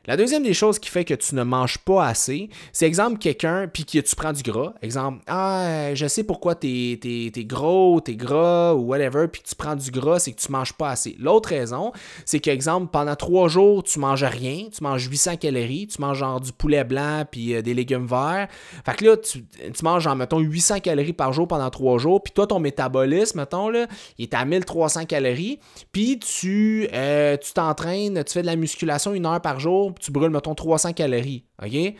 [0.06, 3.66] La deuxième des choses qui fait que tu ne manges pas assez, c'est exemple quelqu'un,
[3.66, 4.72] puis que tu prends du gras.
[4.80, 9.74] Exemple, ah, je sais pourquoi t'es es, gros, t'es gras ou whatever, puis tu prends
[9.74, 11.16] du gras, c'est que tu manges pas assez.
[11.18, 11.92] L'autre raison,
[12.24, 16.40] c'est qu'exemple, pendant trois jours, tu manges rien, tu manges 800 calories, tu manges genre
[16.40, 18.46] du poulet blanc puis euh, des légumes verts.
[18.84, 22.22] Fait que là, tu, tu manges genre, mettons, 800 calories par jour pendant trois jours,
[22.22, 23.86] puis toi, ton métabolisme, mettons, là,
[24.18, 25.58] il est à 1300 calories,
[25.90, 30.12] puis tu euh, tu t'entraînes, tu fais de la musculation une heure par jour, tu
[30.12, 31.44] brûles, mettons, 300 calories.
[31.60, 31.96] Fait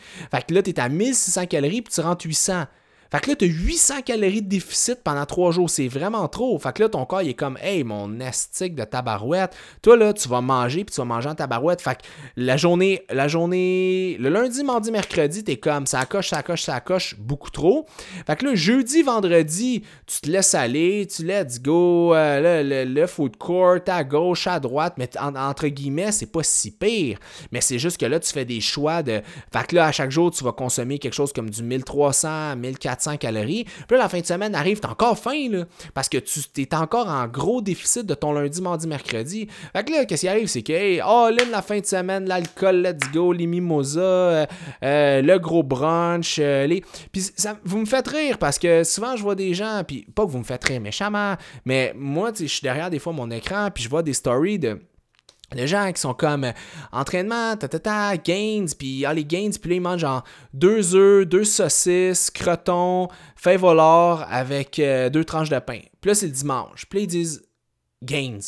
[0.46, 2.64] que là, tu es à 1600 calories, puis tu rentres 800.
[3.11, 5.71] Fait que là, tu as 800 calories de déficit pendant trois jours.
[5.71, 6.59] C'est vraiment trop.
[6.59, 9.55] Fait que là, ton corps, il est comme, hey, mon astique de tabarouette.
[9.83, 11.81] Toi, là, tu vas manger, puis tu vas manger en tabarouette.
[11.81, 12.03] Fait que
[12.37, 16.81] la journée, la journée, le lundi, mardi, mercredi, t'es comme, ça coche, ça coche, ça
[16.81, 17.87] coche, beaucoup trop.
[18.27, 23.07] Fait que là, jeudi, vendredi, tu te laisses aller, tu let's go, euh, le, le,
[23.07, 27.19] food court, à gauche, à droite, mais entre guillemets, c'est pas si pire.
[27.53, 29.23] Mais c'est juste que là, tu fais des choix de.
[29.53, 32.95] Fait que là, à chaque jour, tu vas consommer quelque chose comme du 1300, 1400
[33.18, 33.64] calories.
[33.64, 36.74] Puis là, la fin de semaine arrive, t'es encore faim, là, parce que tu es
[36.74, 39.48] encore en gros déficit de ton lundi, mardi, mercredi.
[39.74, 42.82] Fait que là, qu'est-ce qui arrive, c'est que, oh, là, la fin de semaine, l'alcool,
[42.82, 44.46] let's go, les mimosas, euh,
[44.82, 46.82] euh, le gros brunch, euh, les...
[47.12, 50.24] Puis ça, vous me faites rire, parce que souvent, je vois des gens, puis pas
[50.24, 53.68] que vous me faites rire méchamment, mais moi, je suis derrière des fois mon écran,
[53.72, 54.78] puis je vois des stories de
[55.54, 56.52] les gens qui sont comme euh,
[56.92, 60.94] entraînement, ta, ta, ta, gains, puis ah, les gains, puis là, ils mangent genre deux
[60.94, 65.80] œufs, deux saucisses, crotons, fait volar avec euh, deux tranches de pain.
[66.00, 66.87] Puis là, c'est le dimanche.
[66.87, 67.42] Puis là, ils disent
[68.02, 68.38] gains.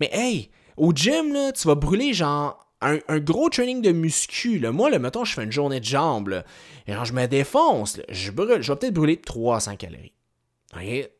[0.00, 4.60] Mais hey, au gym, là, tu vas brûler genre un, gros training de muscu.
[4.60, 6.42] Moi, là, mettons, je fais une journée de jambes,
[6.86, 8.00] et genre, je me défonce.
[8.10, 10.12] je, brûle, je vais peut-être brûler 300 calories.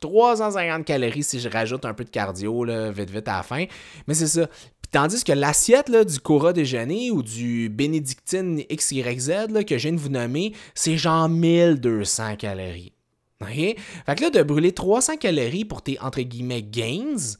[0.01, 3.65] 350 calories si je rajoute un peu de cardio vite vite à la fin.
[4.07, 4.49] Mais c'est ça.
[4.91, 10.09] tandis que l'assiette du Cora déjeuner ou du Bénédictine XYZ que je viens de vous
[10.09, 12.93] nommer, c'est genre 1200 calories.
[13.45, 13.77] Fait
[14.17, 17.37] que là, de brûler 300 calories pour tes entre guillemets gains,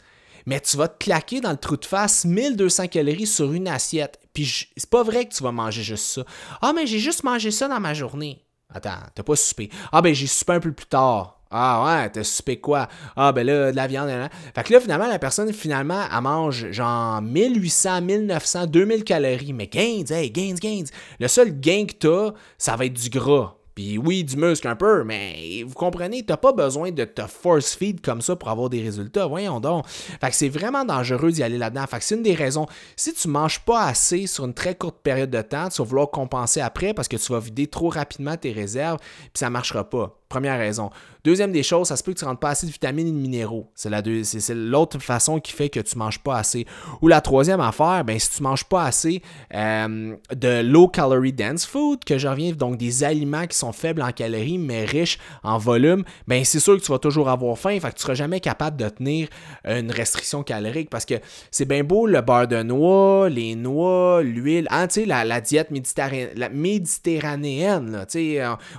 [0.47, 4.21] mais tu vas te claquer dans le trou de face 1200 calories sur une assiette.
[4.35, 6.25] Puis c'est pas vrai que tu vas manger juste ça.
[6.61, 8.45] Ah, mais j'ai juste mangé ça dans ma journée.
[8.69, 9.71] Attends, t'as pas soupé.
[9.93, 11.41] Ah, ben j'ai soupé un peu plus tard.
[11.57, 12.89] Ah ouais, t'as soupé quoi?
[13.15, 14.09] Ah ben là, de la viande.
[14.09, 19.53] Là, Fait que là, finalement, la personne, finalement, elle mange genre 1800, 1900, 2000 calories.
[19.53, 20.85] Mais gains, hey, gains, gains.
[21.21, 23.55] Le seul gain que t'as, ça va être du gras.
[23.75, 27.75] Puis oui, du muscle un peu, mais vous comprenez, t'as pas besoin de te force
[27.75, 29.27] feed comme ça pour avoir des résultats.
[29.27, 29.87] Voyons donc.
[29.89, 31.85] Fait que c'est vraiment dangereux d'y aller là-dedans.
[31.89, 32.67] Fait que c'est une des raisons.
[32.95, 36.11] Si tu manges pas assez sur une très courte période de temps, tu vas vouloir
[36.11, 40.21] compenser après parce que tu vas vider trop rapidement tes réserves, puis ça marchera pas.
[40.35, 40.91] Première raison.
[41.23, 43.13] Deuxième des choses, ça se peut que tu ne rentres pas assez de vitamines et
[43.13, 43.71] de minéraux.
[43.77, 46.67] C'est, la c'est, l'autre façon qui fait que tu ne manges pas assez.
[47.03, 49.23] Ou la troisième affaire, ben, si tu ne manges pas assez
[49.55, 54.03] euh, de low calorie dense food, que je reviens, donc des aliments qui sont faibles
[54.03, 57.79] en calories mais riches en volume, ben, c'est sûr que tu vas toujours avoir faim.
[57.79, 59.29] Fait que tu ne seras jamais capable de tenir
[59.65, 61.15] une restriction calorique parce que
[61.53, 67.93] c'est bien beau le beurre de noix, les noix, l'huile, hein, la, la diète méditerranéenne,
[67.93, 68.05] la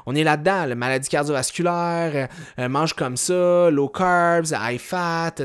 [0.06, 2.28] on est là-dedans, la maladie cardiovasculaire, euh,
[2.70, 5.36] mange comme ça, low carbs, high fat.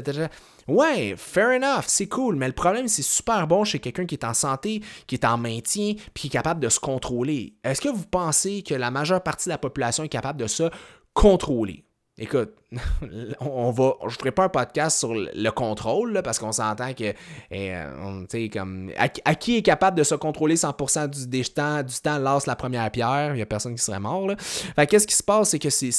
[0.68, 4.24] Ouais, fair enough, c'est cool, mais le problème, c'est super bon chez quelqu'un qui est
[4.24, 7.54] en santé, qui est en maintien, puis qui est capable de se contrôler.
[7.64, 10.70] Est-ce que vous pensez que la majeure partie de la population est capable de se
[11.12, 11.84] contrôler?
[12.18, 12.52] Écoute,
[13.40, 17.12] on va, je ferai pas un podcast sur le contrôle, parce qu'on s'entend que,
[17.50, 22.46] eh, comme, à, qui est capable de se contrôler 100% du, temps, du temps lance
[22.46, 24.86] la première pierre, il y a personne qui serait mort, là.
[24.86, 25.90] Qu'est-ce qui se passe, c'est que c'est,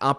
[0.00, 0.14] en,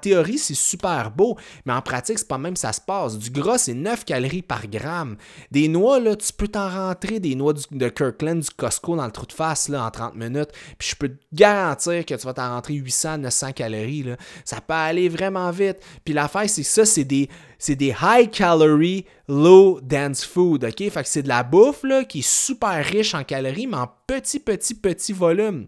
[0.00, 3.16] théorie, c'est super beau, mais en pratique, c'est pas même ça se passe.
[3.16, 5.16] Du gras, c'est 9 calories par gramme.
[5.52, 9.12] Des noix, là, tu peux t'en rentrer des noix de Kirkland, du Costco dans le
[9.12, 12.34] trou de face, là, en 30 minutes, puis je peux te garantir que tu vas
[12.34, 14.16] t'en rentrer 800, 900 calories, là.
[14.44, 15.78] Ça peut aller vraiment vite.
[16.04, 17.28] Puis l'affaire, c'est ça, c'est des,
[17.68, 20.68] high calorie, low dense food,
[21.04, 25.12] c'est de la bouffe, qui est super riche en calories, mais en petit, petit, petit
[25.12, 25.66] volume.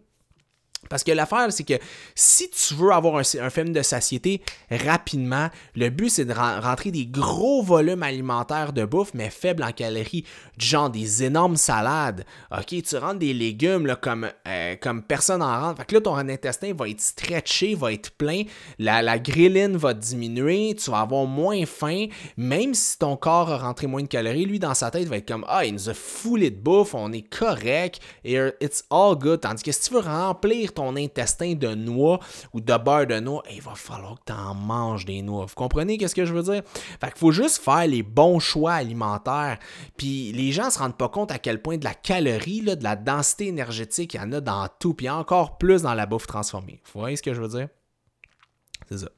[0.89, 1.75] Parce que l'affaire, c'est que
[2.15, 7.07] si tu veux avoir un, film de satiété rapidement, le but, c'est de rentrer des
[7.07, 10.25] gros volumes alimentaires de bouffe, mais faibles en calories,
[10.57, 12.25] du genre des énormes salades.
[12.51, 15.79] OK, tu rentres des légumes là, comme, euh, comme personne en rentre.
[15.79, 18.43] Fait que là, ton intestin va être stretché, va être plein,
[18.79, 19.17] la, la
[19.75, 24.09] va diminuer, tu vas avoir moins faim, même si ton corps a rentré moins de
[24.09, 26.95] calories, lui, dans sa tête, va être comme Ah, il nous a foulé de bouffe,
[26.95, 29.41] on est correct, et it's all good.
[29.41, 32.21] Tandis que si tu veux remplir ton intestin de noix
[32.53, 35.47] ou de beurre de noix, il va falloir que tu en manges des noix.
[35.47, 36.63] Vous comprenez qu'est-ce que je veux dire?
[37.01, 39.59] Fait qu'il faut juste faire les bons choix alimentaires.
[39.97, 42.85] Puis les gens se rendent pas compte à quel point de la calorie, là, de
[42.85, 46.27] la densité énergétique, il y en a dans tout, puis encore plus dans la bouffe
[46.27, 46.81] transformée.
[46.93, 47.69] Vous voyez ce que je veux dire?
[48.89, 49.09] C'est ça.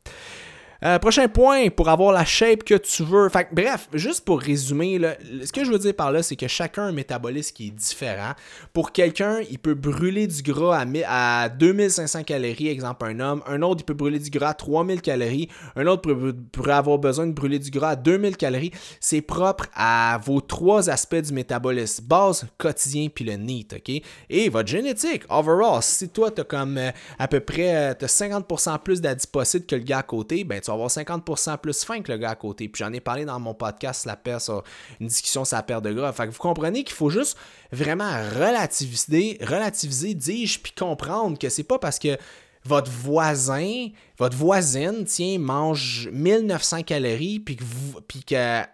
[0.84, 3.28] Euh, prochain point, pour avoir la shape que tu veux.
[3.28, 5.00] Fait, bref, juste pour résumer,
[5.44, 7.70] ce que je veux dire par là, c'est que chacun a un métabolisme qui est
[7.70, 8.32] différent.
[8.72, 13.42] Pour quelqu'un, il peut brûler du gras à, à 2500 calories, exemple un homme.
[13.46, 15.48] Un autre, il peut brûler du gras à 3000 calories.
[15.74, 16.12] Un autre
[16.52, 18.72] pourrait avoir besoin de brûler du gras à 2000 calories.
[19.00, 22.04] C'est propre à vos trois aspects du métabolisme.
[22.06, 24.02] Base, quotidien, puis le NEAT, OK?
[24.30, 28.78] Et votre génétique, overall, si toi, tu as comme euh, à peu près as 50%
[28.78, 32.12] plus d'adipocytes que le gars à côté, ben tu vas avoir 50% plus faim que
[32.12, 32.68] le gars à côté.
[32.68, 34.38] Puis j'en ai parlé dans mon podcast La paire
[35.00, 36.12] une discussion sur la perte de gras.
[36.12, 37.36] Fait que vous comprenez qu'il faut juste
[37.72, 42.16] vraiment relativiser, relativiser, dis-je, puis comprendre que c'est pas parce que
[42.68, 48.68] votre voisin, votre voisine, tiens, mange 1900 calories, puis que vous, puis qu'elle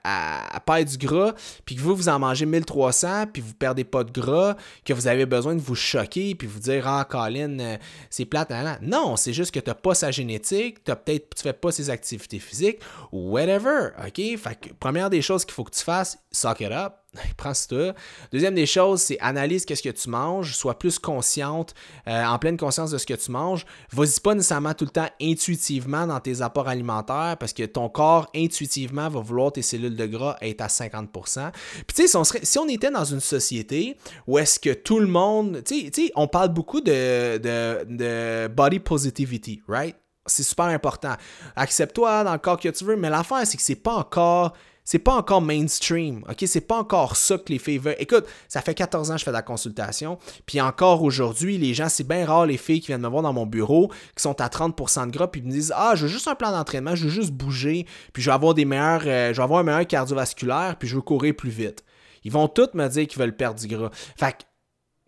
[0.67, 1.33] perd du gras,
[1.65, 5.07] puis que vous, vous en mangez 1300, puis vous perdez pas de gras, que vous
[5.07, 7.77] avez besoin de vous choquer, puis vous dire, ah, Colin, euh,
[8.11, 8.53] c'est plate.
[8.83, 11.89] Non, c'est juste que tu n'as pas sa génétique, as peut-être, tu fais pas ses
[11.91, 12.81] activités physiques,
[13.13, 14.17] whatever, OK?
[14.17, 16.95] Fait que, première des choses qu'il faut que tu fasses, suck it up,
[17.37, 17.95] prends ça.
[18.33, 21.75] Deuxième des choses, c'est analyse qu'est-ce que tu manges, sois plus consciente,
[22.09, 23.65] euh, en pleine conscience de ce que tu manges.
[23.93, 28.29] Vas-y pas nécessairement tout le temps intuitivement dans tes apports alimentaires parce que ton corps
[28.35, 31.53] intuitivement va vouloir tes cellules de gras être à 50%.
[31.53, 33.97] Puis tu sais, si on, était dans une société
[34.27, 38.81] où est-ce que tout le monde, tu sais, on parle beaucoup de, de, de body
[38.81, 39.97] positivity, right?
[40.27, 41.15] C'est super important.
[41.55, 44.99] Accepte-toi dans le corps que tu veux, mais l'affaire, c'est que c'est pas encore c'est
[44.99, 46.45] pas encore mainstream, ok?
[46.47, 47.97] C'est pas encore ça que les filles veulent.
[47.99, 51.73] Écoute, ça fait 14 ans que je fais de la consultation, puis encore aujourd'hui, les
[51.73, 54.41] gens, c'est bien rare les filles qui viennent me voir dans mon bureau, qui sont
[54.41, 57.05] à 30% de gras, puis me disent Ah, je veux juste un plan d'entraînement, je
[57.05, 59.87] veux juste bouger, puis je veux avoir des meilleurs, euh, je veux avoir un meilleur
[59.87, 61.83] cardiovasculaire, puis je veux courir plus vite.
[62.25, 63.91] Ils vont toutes me dire qu'ils veulent perdre du gras.
[63.93, 64.45] Fait que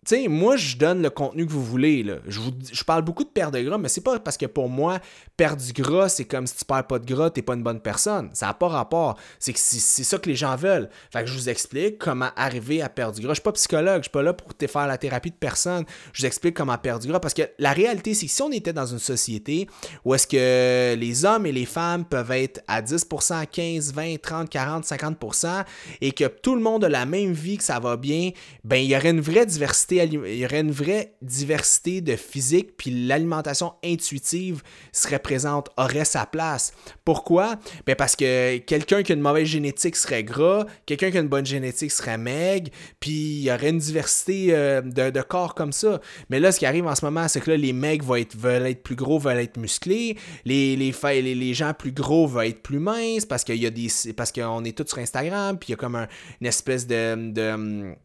[0.07, 2.01] tu sais, moi, je donne le contenu que vous voulez.
[2.01, 2.15] Là.
[2.27, 2.39] Je,
[2.71, 4.99] je parle beaucoup de perte de gras, mais c'est pas parce que pour moi,
[5.37, 7.79] perdre du gras, c'est comme si tu perds pas de gras, t'es pas une bonne
[7.79, 8.29] personne.
[8.33, 9.17] Ça n'a pas rapport.
[9.39, 10.89] C'est que c'est ça que les gens veulent.
[11.11, 13.31] Fait que je vous explique comment arriver à perdre du gras.
[13.31, 15.85] Je suis pas psychologue, je suis pas là pour te faire la thérapie de personne.
[16.13, 17.19] Je vous explique comment perdre du gras.
[17.19, 19.67] Parce que la réalité, c'est que si on était dans une société
[20.03, 24.49] où est-ce que les hommes et les femmes peuvent être à 10%, 15, 20, 30,
[24.49, 25.63] 40, 50%
[26.01, 28.31] et que tout le monde a la même vie, que ça va bien,
[28.63, 32.77] ben il y aurait une vraie diversité il y aurait une vraie diversité de physique,
[32.77, 36.71] puis l'alimentation intuitive serait présente, aurait sa place.
[37.03, 37.57] Pourquoi?
[37.85, 41.27] Ben parce que quelqu'un qui a une mauvaise génétique serait gras, quelqu'un qui a une
[41.27, 45.99] bonne génétique serait maigre, puis il y aurait une diversité euh, de, corps comme ça.
[46.29, 48.37] Mais là, ce qui arrive en ce moment, c'est que là, les mecs vont être,
[48.37, 52.63] veulent être plus gros, veulent être musclés, les, les, les, gens plus gros veulent être
[52.63, 53.91] plus minces parce qu'il y
[54.33, 56.07] qu'on est tous sur Instagram, puis il y a comme
[56.39, 57.95] une espèce de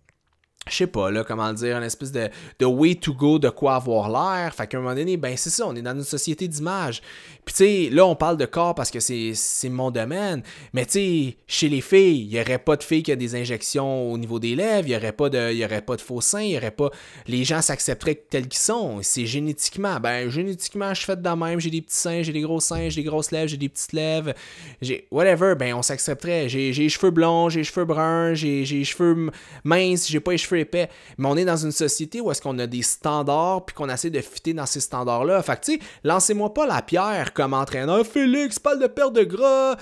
[0.68, 2.29] je sais pas, là, comment dire, une espèce de,
[2.61, 4.55] de way to go de quoi avoir l'air.
[4.55, 7.03] Fait qu'à un moment donné, ben c'est ça, on est dans une société d'image.
[7.44, 10.44] Puis tu sais, là, on parle de corps parce que c'est mon domaine.
[10.72, 13.35] Mais tu sais, chez les filles, il n'y aurait pas de filles qui ont des
[13.35, 16.20] injections au niveau des lèvres, il n'y aurait, pas de, y aurait pas de faux
[16.20, 16.90] seins, il y aurait pas.
[17.27, 19.01] Les gens s'accepteraient tels qu'ils sont.
[19.03, 19.98] C'est génétiquement.
[19.98, 22.88] Ben, génétiquement, je suis fait de même, j'ai des petits seins, j'ai des gros seins,
[22.88, 24.33] j'ai des grosses lèvres, j'ai des petites lèvres.
[24.81, 25.09] J'ai.
[25.11, 26.48] Whatever, ben on s'accepterait.
[26.48, 29.31] J'ai les cheveux blonds, j'ai les cheveux bruns, j'ai les cheveux
[29.64, 30.88] minces, j'ai pas les cheveux Mais
[31.29, 34.21] on est dans une société où est-ce qu'on a des standards puis qu'on essaie de
[34.21, 35.43] fitter dans ces standards-là.
[35.43, 38.07] Fait que, tu sais, lancez-moi pas la pierre comme entraîneur.
[38.07, 39.77] Félix, parle de perte de gras.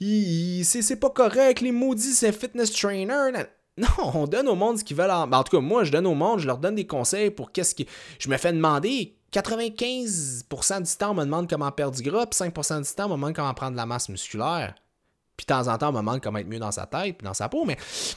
[0.00, 1.60] C'est pas correct.
[1.60, 3.30] Les maudits, c'est fitness trainer.
[3.78, 5.10] Non, on donne au monde ce qu'ils veulent.
[5.10, 5.30] En...
[5.30, 5.44] En...
[5.44, 7.86] tout cas, moi, je donne au monde, je leur donne des conseils pour qu'est-ce qui.
[8.18, 9.12] Je me fais demander.
[9.32, 13.08] 95% du temps, on me demande comment perdre du gras, puis 5% du temps, on
[13.08, 14.74] me demande comment prendre de la masse musculaire.
[15.36, 17.24] Puis de temps en temps, on me demande comment être mieux dans sa tête, puis
[17.24, 17.76] dans sa peau, mais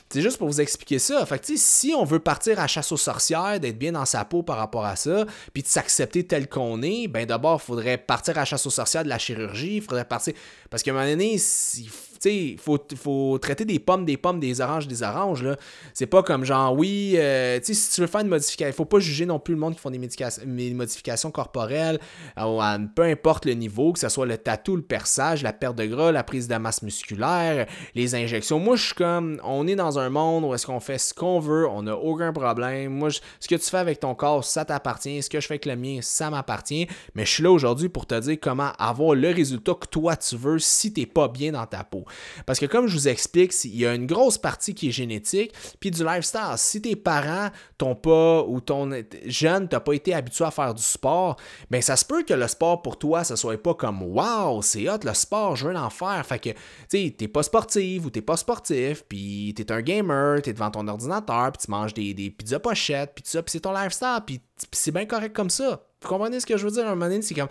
[0.10, 1.25] c'est juste pour vous expliquer ça.
[1.25, 4.41] Fait que, si on veut partir à chasse aux sorcières, d'être bien dans sa peau
[4.41, 8.38] par rapport à ça, puis de s'accepter tel qu'on est, ben d'abord, il faudrait partir
[8.38, 10.34] à chasse aux sorcières de la chirurgie, il faudrait partir.
[10.69, 11.89] Parce qu'à un moment donné, il
[12.25, 15.43] il faut, faut traiter des pommes, des pommes, des oranges, des oranges.
[15.43, 15.58] Là.
[15.93, 18.99] C'est pas comme genre, oui, euh, si tu veux faire une modification, il faut pas
[18.99, 21.99] juger non plus le monde qui font des, modifications corporelles,
[22.38, 25.86] euh, peu importe le niveau, que ce soit le tatou, le perçage, la perte de
[25.86, 28.60] gras, la prise de masse musculaire, les injections.
[28.60, 31.39] Moi, je suis comme, on est dans un monde où est-ce qu'on fait ce qu'on
[31.39, 32.93] veut, on n'a aucun problème.
[32.93, 35.21] Moi, ce que tu fais avec ton corps, ça t'appartient.
[35.21, 36.88] Ce que je fais avec le mien, ça m'appartient.
[37.15, 40.36] Mais je suis là aujourd'hui pour te dire comment avoir le résultat que toi tu
[40.36, 42.05] veux si t'es pas bien dans ta peau.
[42.45, 45.54] Parce que comme je vous explique, il y a une grosse partie qui est génétique,
[45.80, 46.56] puis du lifestyle.
[46.58, 48.89] Si tes parents t'ont pas, ou ton
[49.26, 51.38] jeune t'as pas été habitué à faire du sport,
[51.69, 54.89] ben ça se peut que le sport pour toi, ça soit pas comme Wow, c'est
[54.89, 56.26] hot le sport, je veux en faire.
[56.26, 56.50] Fait que,
[56.89, 61.52] t'es pas sportif ou t'es pas sportif, puis t'es un gamer, t'es devant ton ordinateur,
[61.52, 64.41] puis tu manges des, des pizzas pochettes, puis tout ça, puis c'est ton lifestyle, puis
[64.72, 65.86] c'est bien correct comme ça.
[66.02, 66.88] Vous comprenez ce que je veux dire?
[66.88, 67.50] Un c'est comme.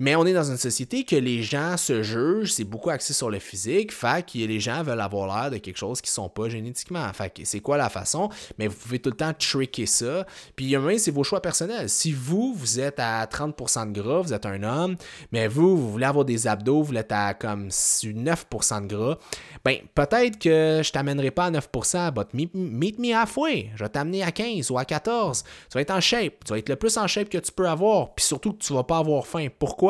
[0.00, 3.30] Mais on est dans une société que les gens se jugent, c'est beaucoup axé sur
[3.30, 6.48] le physique, fait que les gens veulent avoir l'air de quelque chose qui sont pas
[6.48, 7.12] génétiquement.
[7.12, 8.28] Fait que c'est quoi la façon?
[8.58, 10.24] Mais vous pouvez tout le temps tricker ça.
[10.54, 11.88] Puis a même, c'est vos choix personnels.
[11.88, 14.94] Si vous, vous êtes à 30% de gras, vous êtes un homme,
[15.32, 19.18] mais vous, vous voulez avoir des abdos, vous êtes à comme 9% de gras,
[19.64, 23.70] ben peut-être que je t'amènerai pas à 9%, but meet, me halfway.
[23.74, 25.42] Je vais t'amener à 15 ou à 14.
[25.42, 26.44] Tu vas être en shape.
[26.44, 28.14] Tu vas être le plus en shape que tu peux avoir.
[28.14, 29.48] Puis surtout que tu vas pas avoir faim.
[29.58, 29.87] Pourquoi?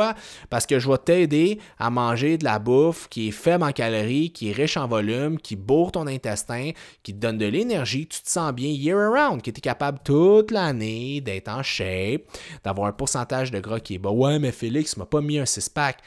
[0.50, 4.30] Parce que je vais t'aider à manger de la bouffe qui est faible en calories,
[4.30, 6.70] qui est riche en volume, qui bourre ton intestin,
[7.02, 10.50] qui te donne de l'énergie, tu te sens bien year-round, que tu es capable toute
[10.50, 12.22] l'année d'être en shape,
[12.64, 14.10] d'avoir un pourcentage de gras qui est bas.
[14.10, 15.98] Ouais, mais Félix m'a pas mis un six-pack.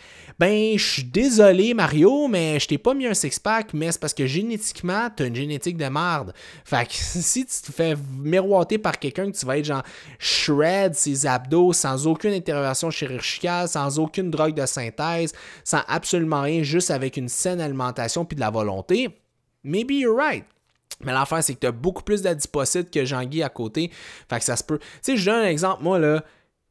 [0.42, 4.16] Ben, je suis désolé, Mario, mais je t'ai pas mis un six-pack, mais c'est parce
[4.16, 6.34] que génétiquement, tu as une génétique de merde.
[6.66, 9.84] Fait que si tu te fais miroiter par quelqu'un que tu vas être genre
[10.18, 15.32] shred ses abdos sans aucune intervention chirurgicale, sans aucune drogue de synthèse,
[15.64, 19.10] sans absolument rien, juste avec une saine alimentation puis de la volonté,
[19.64, 20.46] maybe you're right.
[21.02, 23.92] Mais l'affaire, c'est que tu as beaucoup plus d'adipocytes que Jean-Guy à côté.
[24.28, 24.80] Fait que ça se peut.
[24.80, 26.24] Tu sais, je donne un exemple, moi, là.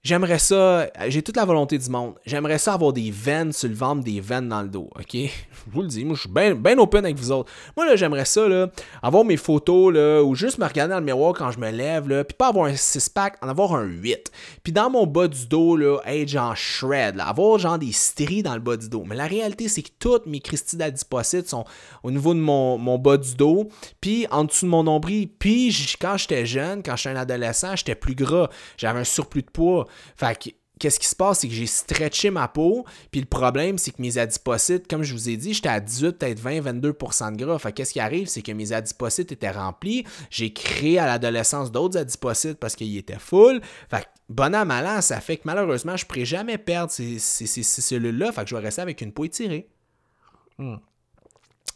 [0.03, 2.15] J'aimerais ça, j'ai toute la volonté du monde.
[2.25, 5.13] J'aimerais ça avoir des veines sur le ventre, des veines dans le dos, ok?
[5.13, 5.29] Je
[5.71, 7.53] vous le dis, moi je suis bien open avec vous autres.
[7.77, 8.69] Moi là, j'aimerais ça, là,
[9.03, 12.09] avoir mes photos, là, ou juste me regarder dans le miroir quand je me lève,
[12.09, 14.33] là, puis pas avoir un 6-pack, en avoir un 8.
[14.63, 18.43] Puis dans mon bas du dos, là, être genre shred, là, avoir genre des stries
[18.43, 19.05] dans le bas du dos.
[19.07, 21.67] Mais la réalité, c'est que toutes mes cristaux d'adipocytes sont
[22.03, 23.69] au niveau de mon, mon, bas du dos,
[24.01, 25.29] puis en dessous de mon nombril.
[25.39, 28.49] Puis quand j'étais jeune, quand j'étais un adolescent, j'étais plus gras.
[28.79, 29.87] J'avais un surplus de poids.
[30.17, 30.51] Fait que
[30.81, 32.85] qu'est-ce qui se passe, c'est que j'ai stretché ma peau.
[33.13, 36.19] Puis le problème, c'est que mes adipocytes, comme je vous ai dit, j'étais à 18,
[36.19, 37.59] peut-être 20, 22% de gras.
[37.59, 40.05] Fait qu'est-ce qui arrive, c'est que mes adipocytes étaient remplis.
[40.31, 43.61] J'ai créé à l'adolescence d'autres adipocytes parce qu'ils étaient full.
[43.91, 47.19] Fait que bon à malin, ça fait que malheureusement, je ne pourrais jamais perdre ces,
[47.19, 48.33] cellules-là.
[48.33, 49.69] Fait que je vais rester avec une peau étirée.
[50.59, 50.77] Hmm.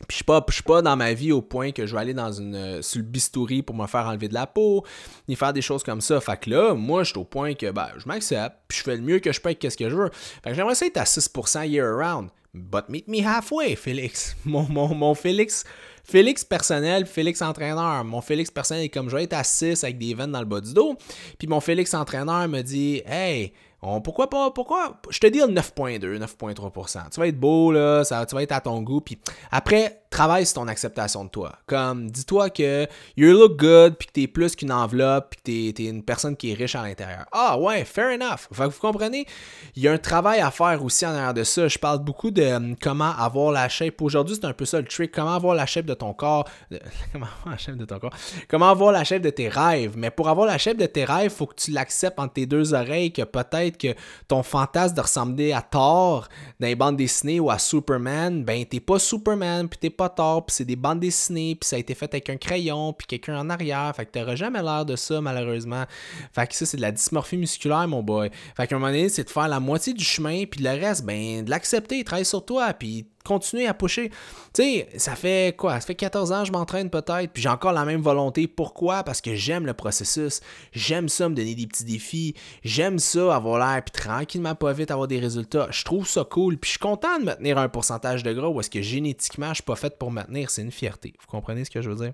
[0.08, 2.32] Puis je ne suis pas dans ma vie au point que je vais aller dans
[2.32, 4.84] une euh, sur le bistouri pour me faire enlever de la peau,
[5.28, 6.20] ni faire des choses comme ça.
[6.20, 8.96] Fait que là, moi, je suis au point que ben, je m'accepte, puis je fais
[8.96, 10.10] le mieux que je peux avec ce que je veux.
[10.42, 12.30] Fait que j'aimerais essayer être à 6% year round.
[12.54, 14.36] But meet me halfway, Félix.
[14.44, 15.64] Mon, mon, mon Félix.
[16.04, 18.04] Félix personnel, Félix entraîneur.
[18.04, 20.44] Mon Félix personnel est comme je vais être à 6 avec des veines dans le
[20.44, 20.96] bas du dos.
[21.38, 23.54] Puis mon Félix entraîneur me dit Hey,
[24.02, 27.10] pourquoi pas, pourquoi, je te dis 9.2, 9.3%.
[27.10, 29.18] Tu vas être beau, là, ça, tu vas être à ton goût, puis
[29.50, 31.52] après, travaille sur ton acceptation de toi.
[31.66, 35.82] Comme, dis-toi que you look good, puis que t'es plus qu'une enveloppe, puis que t'es,
[35.82, 37.26] es une personne qui est riche à l'intérieur.
[37.32, 38.48] Ah ouais, fair enough.
[38.52, 39.26] Fait que vous comprenez,
[39.74, 41.66] il y a un travail à faire aussi en arrière de ça.
[41.66, 44.00] Je parle beaucoup de hum, comment avoir la shape.
[44.02, 45.10] Aujourd'hui, c'est un peu ça le trick.
[45.12, 46.48] Comment avoir la shape de ton corps.
[47.12, 48.14] comment avoir la shape de ton corps?
[48.48, 49.94] Comment avoir la shape de tes rêves?
[49.96, 52.72] Mais pour avoir la shape de tes rêves, faut que tu l'acceptes entre tes deux
[52.72, 53.94] oreilles, que peut-être que
[54.28, 56.28] ton fantasme de ressembler à Thor
[56.60, 60.03] dans les bandes dessinées ou à Superman, ben t'es pas Superman, puis t'es pas
[60.46, 63.38] Puis c'est des bandes dessinées, puis ça a été fait avec un crayon, puis quelqu'un
[63.38, 65.84] en arrière, fait que t'auras jamais l'air de ça malheureusement.
[66.32, 68.30] Fait que ça c'est de la dysmorphie musculaire mon boy.
[68.56, 71.04] Fait qu'à un moment donné, c'est de faire la moitié du chemin, puis le reste,
[71.04, 74.10] ben de l'accepter, travailler sur toi, puis continuer à pusher.
[74.52, 75.80] Tu sais, ça fait quoi?
[75.80, 78.46] Ça fait 14 ans que je m'entraîne peut-être, puis j'ai encore la même volonté.
[78.46, 79.02] Pourquoi?
[79.02, 80.40] Parce que j'aime le processus.
[80.72, 82.34] J'aime ça me donner des petits défis.
[82.62, 85.68] J'aime ça avoir l'air, puis tranquillement, pas vite, avoir des résultats.
[85.70, 88.48] Je trouve ça cool, puis je suis content de me tenir un pourcentage de gras
[88.48, 90.50] où est-ce que génétiquement, je suis pas fait pour me tenir.
[90.50, 91.14] C'est une fierté.
[91.20, 92.12] Vous comprenez ce que je veux dire?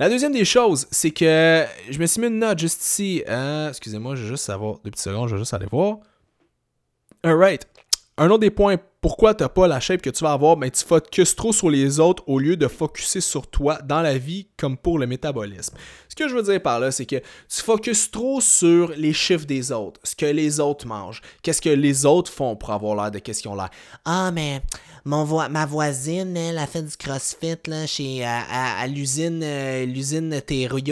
[0.00, 3.22] La deuxième des choses, c'est que je me suis mis une note juste ici.
[3.28, 5.98] Euh, excusez-moi, je vais juste savoir deux petites secondes, je vais juste aller voir.
[7.22, 7.66] Alright.
[8.20, 10.66] Un autre des points pourquoi tu n'as pas la shape que tu vas avoir, mais
[10.66, 14.18] ben, tu focuses trop sur les autres au lieu de focuser sur toi dans la
[14.18, 15.74] vie comme pour le métabolisme.
[16.06, 19.46] Ce que je veux dire par là, c'est que tu focuses trop sur les chiffres
[19.46, 23.10] des autres, ce que les autres mangent, qu'est-ce que les autres font pour avoir l'air
[23.10, 23.48] de qu'est-ce.
[24.04, 24.60] Ah, mais
[25.04, 30.40] mon ma voisine, elle a fait du crossfit là, chez, à, l'usine euh, l'usine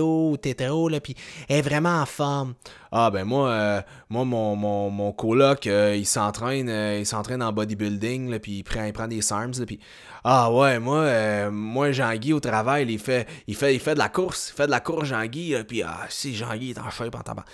[0.01, 1.15] ou Tetero, puis
[1.49, 2.55] elle est vraiment en forme.
[2.91, 6.69] Ah ben moi, euh, moi mon, mon, mon coloc, euh, il s'entraîne
[6.99, 9.79] il s'entraîne en bodybuilding, là, puis il prend, il prend des SARMs, puis
[10.25, 14.09] ah ouais, moi, moi Jean-Guy au travail, il fait, il, fait, il fait de la
[14.09, 17.21] course, il fait de la course Jean-Guy, puis ah si Jean-Guy est en shape en
[17.21, 17.45] tabac.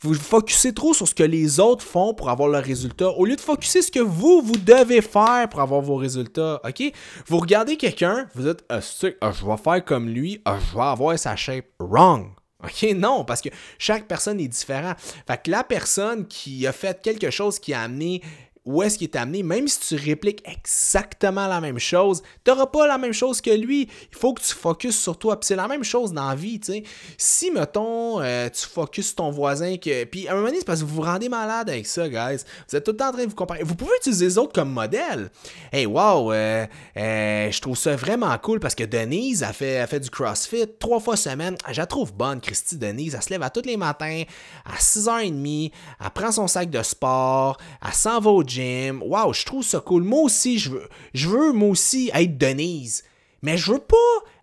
[0.00, 3.36] Vous focussez trop sur ce que les autres font pour avoir leurs résultats au lieu
[3.36, 6.60] de focuser ce que vous, vous devez faire pour avoir vos résultats.
[6.64, 6.92] OK?
[7.26, 8.80] Vous regardez quelqu'un, vous dites, ah,
[9.20, 11.66] ah, je vais faire comme lui, ah, je vais avoir sa shape.
[11.78, 12.30] Wrong.
[12.62, 12.86] OK?
[12.94, 14.96] Non, parce que chaque personne est différente.
[15.26, 18.22] Fait que la personne qui a fait quelque chose qui a amené
[18.70, 22.66] où est-ce qu'il est amené, même si tu répliques exactement la même chose, tu n'auras
[22.66, 23.88] pas la même chose que lui.
[24.12, 25.38] Il faut que tu focuses sur toi.
[25.38, 26.82] Puis c'est la même chose dans la vie, tu sais.
[27.18, 30.04] Si, mettons, euh, tu focuses ton voisin, que...
[30.04, 32.44] puis à un moment donné, c'est parce que vous vous rendez malade avec ça, guys.
[32.68, 33.62] Vous êtes tout le temps en train de vous comparer.
[33.62, 35.30] Vous pouvez utiliser les autres comme modèle.
[35.72, 36.66] Hey, wow, euh,
[36.96, 41.00] euh, je trouve ça vraiment cool parce que Denise a fait, fait du CrossFit trois
[41.00, 41.56] fois semaine.
[41.70, 43.14] Je la trouve bonne, Christy Denise.
[43.14, 44.22] Elle se lève à tous les matins
[44.64, 45.72] à 6h30.
[46.00, 47.56] Elle prend son sac de sport.
[47.84, 48.59] Elle s'en va au gym.
[49.00, 50.02] Waouh, je trouve ça cool.
[50.02, 53.04] Moi aussi, je veux, je veux moi aussi être Denise.
[53.42, 53.96] Mais je veux pas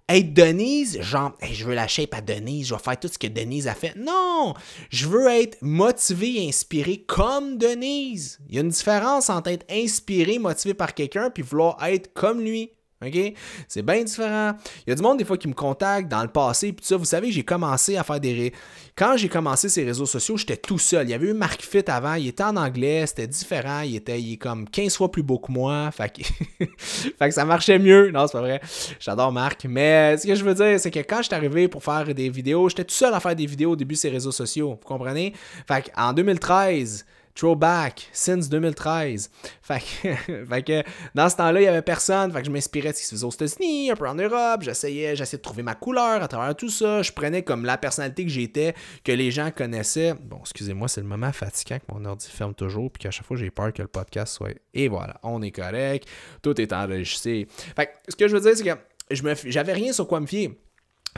[0.10, 3.28] être Denise, genre, je veux la shape à Denise, je vais faire tout ce que
[3.28, 3.94] Denise a fait.
[3.98, 4.54] Non!
[4.90, 8.40] Je veux être motivé inspiré comme Denise.
[8.48, 12.40] Il y a une différence entre être inspiré, motivé par quelqu'un, puis vouloir être comme
[12.40, 12.72] lui.
[13.06, 13.34] OK?
[13.68, 14.54] C'est bien différent.
[14.86, 16.98] Il y a du monde des fois qui me contacte dans le passé, puis ça,
[16.98, 18.52] vous savez, j'ai commencé à faire des...
[18.96, 21.06] Quand j'ai commencé ces réseaux sociaux, j'étais tout seul.
[21.08, 24.20] Il y avait eu Mark Fit avant, il était en anglais, c'était différent, il était
[24.20, 27.78] il est comme 15 fois plus beau que moi, fait que, fait que ça marchait
[27.78, 28.10] mieux.
[28.10, 28.62] Non, c'est pas vrai.
[29.00, 31.84] J'adore Marc, mais ce que je veux dire, c'est que quand je suis arrivé pour
[31.84, 34.32] faire des vidéos, j'étais tout seul à faire des vidéos au début de ces réseaux
[34.32, 35.34] sociaux, vous comprenez?
[35.68, 37.06] Fait qu'en 2013,
[37.38, 39.30] Throwback, since 2013.
[39.62, 40.84] Fait que,
[41.14, 42.32] dans ce temps-là, il n'y avait personne.
[42.32, 44.64] Fait que je m'inspirais de ce qui se faisait aux États-Unis, un peu en Europe.
[44.64, 47.04] J'essayais, j'essayais de trouver ma couleur à travers tout ça.
[47.04, 48.74] Je prenais comme la personnalité que j'étais,
[49.04, 50.16] que les gens connaissaient.
[50.16, 53.38] Bon, excusez-moi, c'est le moment fatigant que mon ordi ferme toujours, puis qu'à chaque fois,
[53.38, 54.56] j'ai peur que le podcast soit.
[54.74, 56.08] Et voilà, on est correct.
[56.42, 57.48] Tout est enregistré.
[57.76, 58.80] Fait que ce que je veux dire, c'est que
[59.12, 60.50] je me, j'avais rien sur quoi me fier.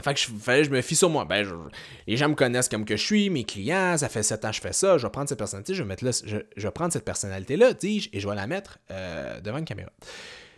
[0.02, 1.24] Fait que je, je me fie sur moi.
[1.24, 1.46] Ben,
[2.06, 4.56] les gens me connaissent comme que je suis, mes clients, ça fait 7 ans que
[4.56, 6.72] je fais ça, je vais prendre cette personnalité, je vais, mettre là, je, je vais
[6.72, 9.90] prendre cette personnalité-là, dis-je, et je vais la mettre euh, devant une caméra.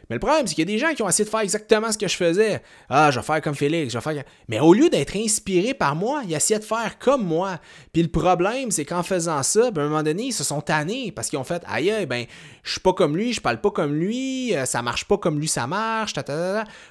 [0.08, 1.90] Mais le problème, c'est qu'il y a des gens qui ont essayé de faire exactement
[1.90, 2.62] ce que je faisais.
[2.88, 4.24] Ah, je vais faire comme Félix, je vais faire.
[4.48, 7.58] Mais au lieu d'être inspiré par moi, ils essayaient de faire comme moi.
[7.92, 10.60] Puis le problème, c'est qu'en faisant ça, ben, à un moment donné, ils se sont
[10.60, 12.26] tannés parce qu'ils ont fait Aïe, ben,
[12.62, 15.38] je suis pas comme lui, je parle pas comme lui, euh, ça marche pas comme
[15.38, 16.14] lui, ça marche.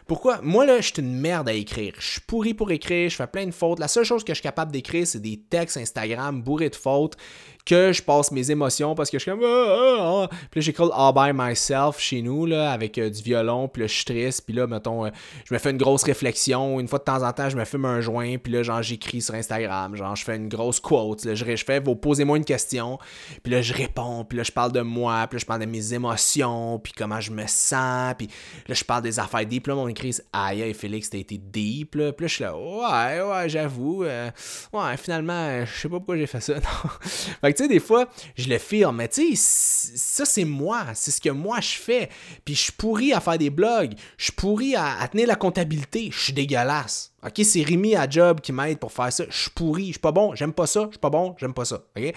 [0.08, 0.40] Pourquoi?
[0.42, 1.94] Moi, là, je suis une merde à écrire.
[2.00, 3.80] Je suis pourri pour écrire, je fais plein de fautes.
[3.80, 7.18] La seule chose que je suis capable d'écrire, c'est des textes Instagram bourrés de fautes
[7.66, 10.36] que je passe mes émotions parce que je suis comme ah, ah, ah.
[10.50, 13.88] puis là j'écris all by myself chez nous là avec euh, du violon puis là
[13.88, 15.10] je suis triste puis là mettons euh,
[15.46, 16.80] je me fais une grosse réflexion.
[16.80, 19.22] Une fois de temps en temps je me fume un joint puis là genre j'écris
[19.22, 22.46] sur Instagram genre je fais une grosse quote là, je, je fais vous posez-moi une
[22.46, 22.98] question
[23.44, 25.66] puis là je réponds puis là je parle de moi puis là je parle de
[25.66, 28.28] mes émotions puis comment je me sens puis
[28.68, 32.12] là je parle des affaires deep là mon écrit aïe Félix t'as été deep là.
[32.12, 34.30] Puis là je suis là ouais ouais j'avoue euh,
[34.74, 36.54] ouais finalement je sais pas pourquoi j'ai fait ça
[37.44, 40.88] non tu sais, des fois, je le filme, mais tu sais, ça, c'est moi.
[40.94, 42.10] C'est ce que moi, je fais.
[42.46, 43.94] Puis je suis pourri à faire des blogs.
[44.18, 46.10] Je suis pourri à tenir la comptabilité.
[46.12, 47.11] Je suis dégueulasse.
[47.26, 49.26] OK, c'est Rémi à job qui m'aide pour faire ça.
[49.30, 51.54] Je suis pourri, je suis pas bon, j'aime pas ça, je suis pas bon, j'aime
[51.54, 51.84] pas ça.
[51.96, 52.14] OK?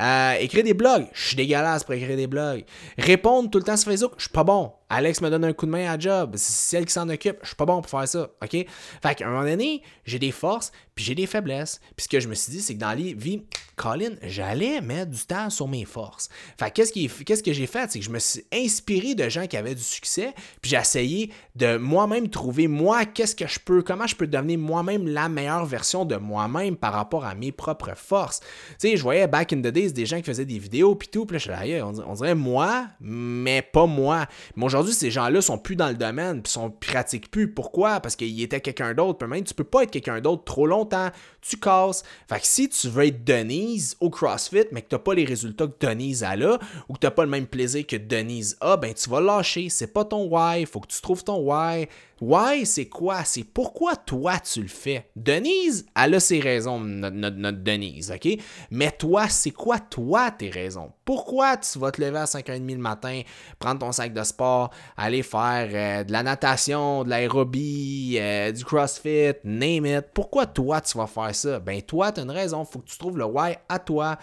[0.00, 2.64] Euh, écrire des blogs, je suis dégueulasse pour écrire des blogs.
[2.96, 4.72] Répondre tout le temps sur Facebook, je suis pas bon.
[4.88, 7.48] Alex me donne un coup de main à job, c'est elle qui s'en occupe, je
[7.48, 8.30] suis pas bon pour faire ça.
[8.42, 8.50] OK?
[8.50, 11.80] Fait qu'à un moment donné, j'ai des forces, puis j'ai des faiblesses.
[11.96, 13.42] Puis ce que je me suis dit, c'est que dans la vie,
[13.74, 16.30] Colin, j'allais mettre du temps sur mes forces.
[16.58, 17.90] Fait qu'est-ce, qu'est-ce que j'ai fait?
[17.90, 20.32] C'est que je me suis inspiré de gens qui avaient du succès,
[20.62, 24.45] puis j'ai essayé de moi-même trouver, moi, qu'est-ce que je peux, comment je peux devenir
[24.54, 28.40] moi-même la meilleure version de moi-même par rapport à mes propres forces.
[28.78, 31.08] Tu sais, je voyais back in the days des gens qui faisaient des vidéos puis
[31.08, 34.26] tout, puis là, je on, dirait moi, mais pas moi.
[34.54, 37.52] Mais aujourd'hui, ces gens-là sont plus dans le domaine, puis sont pratiquent plus.
[37.52, 38.00] Pourquoi?
[38.00, 39.26] Parce qu'ils étaient quelqu'un d'autre.
[39.26, 41.10] Même, tu peux pas être quelqu'un d'autre trop longtemps.
[41.40, 42.02] Tu casses.
[42.28, 45.66] Fait que si tu veux être Denise au CrossFit, mais que t'as pas les résultats
[45.66, 48.92] que Denise a là, ou que t'as pas le même plaisir que Denise a, ben
[48.92, 49.68] tu vas lâcher.
[49.68, 50.66] C'est pas ton why.
[50.66, 51.88] Faut que tu trouves ton why.
[52.20, 53.24] Why, c'est quoi?
[53.24, 55.08] C'est pourquoi toi tu le fais.
[55.16, 58.38] Denise, elle a ses raisons, notre, Denise, OK?
[58.70, 60.92] Mais toi, c'est quoi toi tes raisons?
[61.04, 63.22] Pourquoi tu vas te lever à 5h30 le matin,
[63.58, 68.64] prendre ton sac de sport, aller faire euh, de la natation, de l'aérobie, euh, du
[68.64, 70.06] crossfit, name it?
[70.14, 71.60] Pourquoi toi tu vas faire ça?
[71.60, 72.64] Ben toi, tu as une raison.
[72.64, 74.16] Faut que tu trouves le why à toi.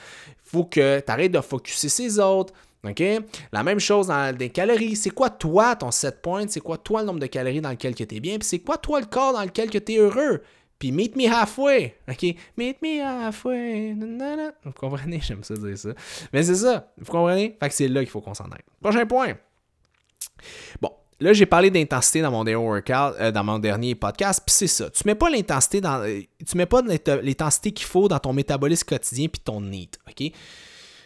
[0.43, 2.53] Faut que tu arrêtes de focuser ses autres
[2.83, 3.03] OK?
[3.51, 4.95] La même chose dans les calories.
[4.95, 6.45] C'est quoi toi ton set point?
[6.47, 8.37] C'est quoi toi le nombre de calories dans lequel tu es bien?
[8.37, 10.41] Puis c'est quoi toi le corps dans lequel tu es heureux?
[10.79, 11.95] Puis meet me halfway.
[12.09, 12.35] OK?
[12.57, 13.95] Meet me halfway.
[14.65, 15.21] Vous comprenez?
[15.23, 15.89] J'aime ça dire ça.
[16.33, 16.91] Mais c'est ça.
[16.97, 17.57] Vous comprenez?
[17.59, 18.63] Fait que c'est là qu'il faut qu'on s'en aille.
[18.81, 19.33] Prochain point.
[20.81, 24.53] Bon, Là, j'ai parlé d'intensité dans mon dernier workout, euh, dans mon dernier podcast, puis
[24.53, 24.89] c'est ça.
[24.89, 28.85] Tu mets pas l'intensité dans, euh, tu mets pas l'intensité qu'il faut dans ton métabolisme
[28.85, 30.33] quotidien puis ton NEAT, ok?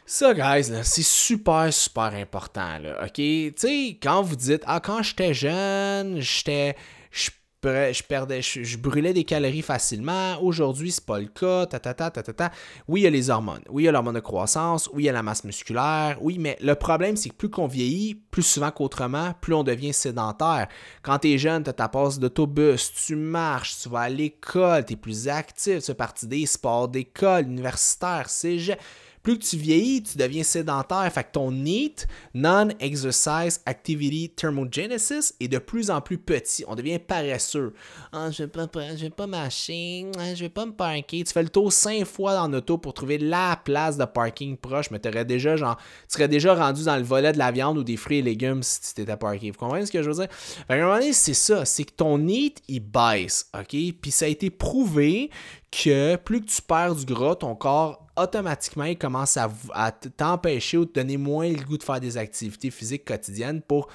[0.09, 3.11] Ça, guys, c'est super, super important, là, ok?
[3.11, 6.77] Tu sais, quand vous dites, ah, quand j'étais jeune, j'étais,
[7.11, 10.41] je perdais, je, brûlais des calories facilement.
[10.41, 11.65] Aujourd'hui, c'est pas le cas.
[11.65, 12.51] Ta, ta, ta, ta, ta,
[12.87, 13.63] Oui, il y a les hormones.
[13.69, 14.89] Oui, il y a l'hormone de croissance.
[14.93, 16.17] Oui, il y a la masse musculaire.
[16.21, 19.91] Oui, mais le problème, c'est que plus qu'on vieillit, plus souvent qu'autrement, plus on devient
[19.91, 20.69] sédentaire.
[21.01, 24.85] Quand tu es jeune, tu as ta passe d'autobus, tu marches, tu vas à l'école,
[24.85, 28.79] tu es plus actif, tu fais partie des sports d'école, universitaire, cégep
[29.27, 31.11] plus que tu vieillis, tu deviens sédentaire.
[31.11, 36.63] Fait que ton NEAT, Non-Exercise Activity Thermogenesis, est de plus en plus petit.
[36.65, 37.73] On devient paresseux.
[38.13, 41.25] Ah, je je vais pas marcher, ah, je vais pas me parker.
[41.25, 44.91] Tu fais le tour cinq fois dans l'auto pour trouver la place de parking proche,
[44.91, 47.83] mais aurais déjà, genre, tu serais déjà rendu dans le volet de la viande ou
[47.83, 49.51] des fruits et légumes si tu t'étais parké.
[49.51, 50.31] Vous comprenez ce que je veux dire?
[50.31, 51.65] Fait un moment donné, c'est ça.
[51.65, 53.49] C'est que ton NEAT, il baisse.
[53.53, 53.75] OK?
[54.01, 55.31] Puis ça a été prouvé
[55.71, 60.99] que plus que tu perds du gras, ton corps automatiquement, commence à, t'empêcher ou te
[60.99, 63.87] donner moins le goût de faire des activités physiques quotidiennes pour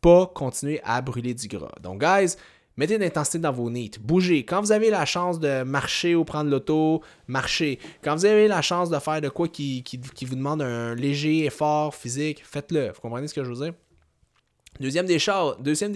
[0.00, 1.72] pas continuer à brûler du gras.
[1.82, 2.36] Donc, guys,
[2.76, 3.98] mettez de l'intensité dans vos needs.
[4.00, 4.44] Bougez.
[4.44, 7.78] Quand vous avez la chance de marcher ou prendre l'auto, marchez.
[8.02, 11.46] Quand vous avez la chance de faire de quoi qui, qui vous demande un léger
[11.46, 12.88] effort physique, faites-le.
[12.88, 13.74] Vous comprenez ce que je veux dire?
[14.80, 15.18] Deuxième des,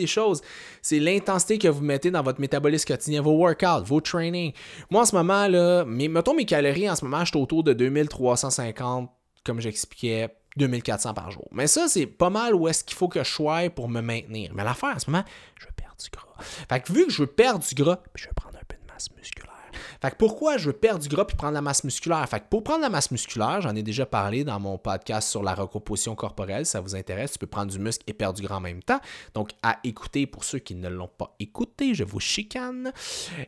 [0.06, 0.42] choses,
[0.82, 4.52] c'est l'intensité que vous mettez dans votre métabolisme quotidien, vos workouts, vos trainings.
[4.90, 7.72] Moi, en ce moment, là, mettons mes calories, en ce moment, je suis autour de
[7.72, 9.10] 2350,
[9.44, 11.48] comme j'expliquais, 2400 par jour.
[11.50, 14.52] Mais ça, c'est pas mal où est-ce qu'il faut que je sois pour me maintenir.
[14.54, 15.24] Mais l'affaire, en ce moment,
[15.58, 16.44] je veux perdre du gras.
[16.68, 18.92] Fait que vu que je veux perdre du gras, je vais prendre un peu de
[18.92, 19.53] masse musculaire.
[20.00, 22.28] Fait que pourquoi je veux perdre du gras puis prendre la masse musculaire?
[22.28, 25.42] Fait que pour prendre la masse musculaire, j'en ai déjà parlé dans mon podcast sur
[25.42, 26.66] la recomposition corporelle.
[26.66, 28.82] Si ça vous intéresse, tu peux prendre du muscle et perdre du gras en même
[28.82, 29.00] temps.
[29.34, 32.92] Donc, à écouter pour ceux qui ne l'ont pas écouté, je vous chicane.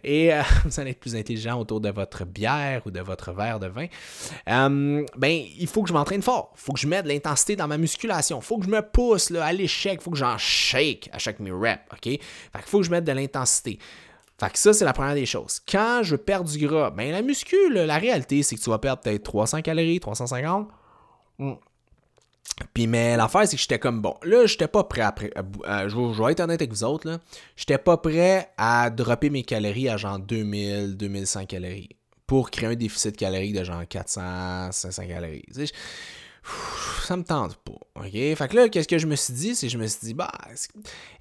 [0.04, 3.60] Et euh, vous allez être plus intelligent autour de votre bière ou de votre verre
[3.60, 3.86] de vin.
[4.48, 6.52] Euh, ben, il faut que je m'entraîne fort.
[6.56, 8.38] Il faut que je mette de l'intensité dans ma musculation.
[8.38, 9.98] Il faut que je me pousse là, à l'échec.
[10.00, 11.82] Il faut que j'en shake à chaque mes reps.
[11.92, 12.02] OK?
[12.02, 12.20] Fait
[12.64, 13.78] faut que je mette de l'intensité.
[14.38, 15.60] Fait ça, c'est la première des choses.
[15.66, 19.02] Quand je perds du gras, ben la muscu, la réalité, c'est que tu vas perdre
[19.02, 20.68] peut-être 300 calories, 350.
[21.38, 21.54] Hmm.
[22.74, 24.14] Puis, mais l'affaire, c'est que j'étais comme bon.
[24.22, 25.14] Là, j'étais pas prêt à.
[25.20, 27.18] Euh, je, vais, être honnête avec vous autres, là.
[27.56, 31.90] J'étais pas prêt à dropper mes calories à genre 2000, 2100 calories.
[32.26, 35.44] Pour créer un déficit calorique de genre 400, 500 calories
[37.02, 37.72] ça me tente pas.
[37.96, 38.10] OK?
[38.12, 39.54] Fait que là, qu'est-ce que je me suis dit?
[39.54, 40.32] C'est je me suis dit, bah,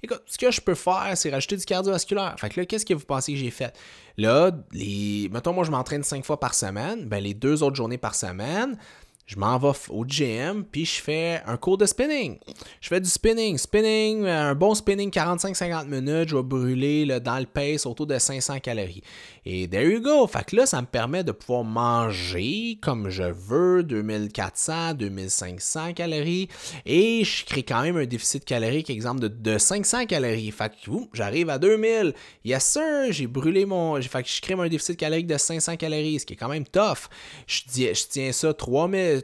[0.02, 2.34] écoute, ce que je peux faire, c'est rajouter du cardiovasculaire.
[2.38, 3.76] Fait que là, qu'est-ce que vous pensez que j'ai fait?
[4.16, 5.28] Là, les.
[5.32, 7.06] Mettons, moi, je m'entraîne cinq fois par semaine.
[7.06, 8.78] Ben, les deux autres journées par semaine,
[9.26, 12.38] je m'en vais au gym, puis je fais un cours de spinning.
[12.80, 13.58] Je fais du spinning.
[13.58, 18.18] Spinning, un bon spinning 45-50 minutes, je vais brûler là, dans le pace autour de
[18.18, 19.02] 500 calories.
[19.44, 20.26] Et there you go.
[20.28, 26.48] Fait que là, ça me permet de pouvoir manger comme je veux, 2400, 2500 calories.
[26.84, 30.52] Et je crée quand même un déficit calorique, exemple, de, de 500 calories.
[30.52, 32.14] Fait que j'arrive à 2000.
[32.44, 34.00] Yes, sir, j'ai brûlé mon.
[34.02, 36.66] Fait que je crée un déficit calorique de 500 calories, ce qui est quand même
[36.66, 37.08] tough.
[37.46, 39.15] Je, je tiens ça 3000.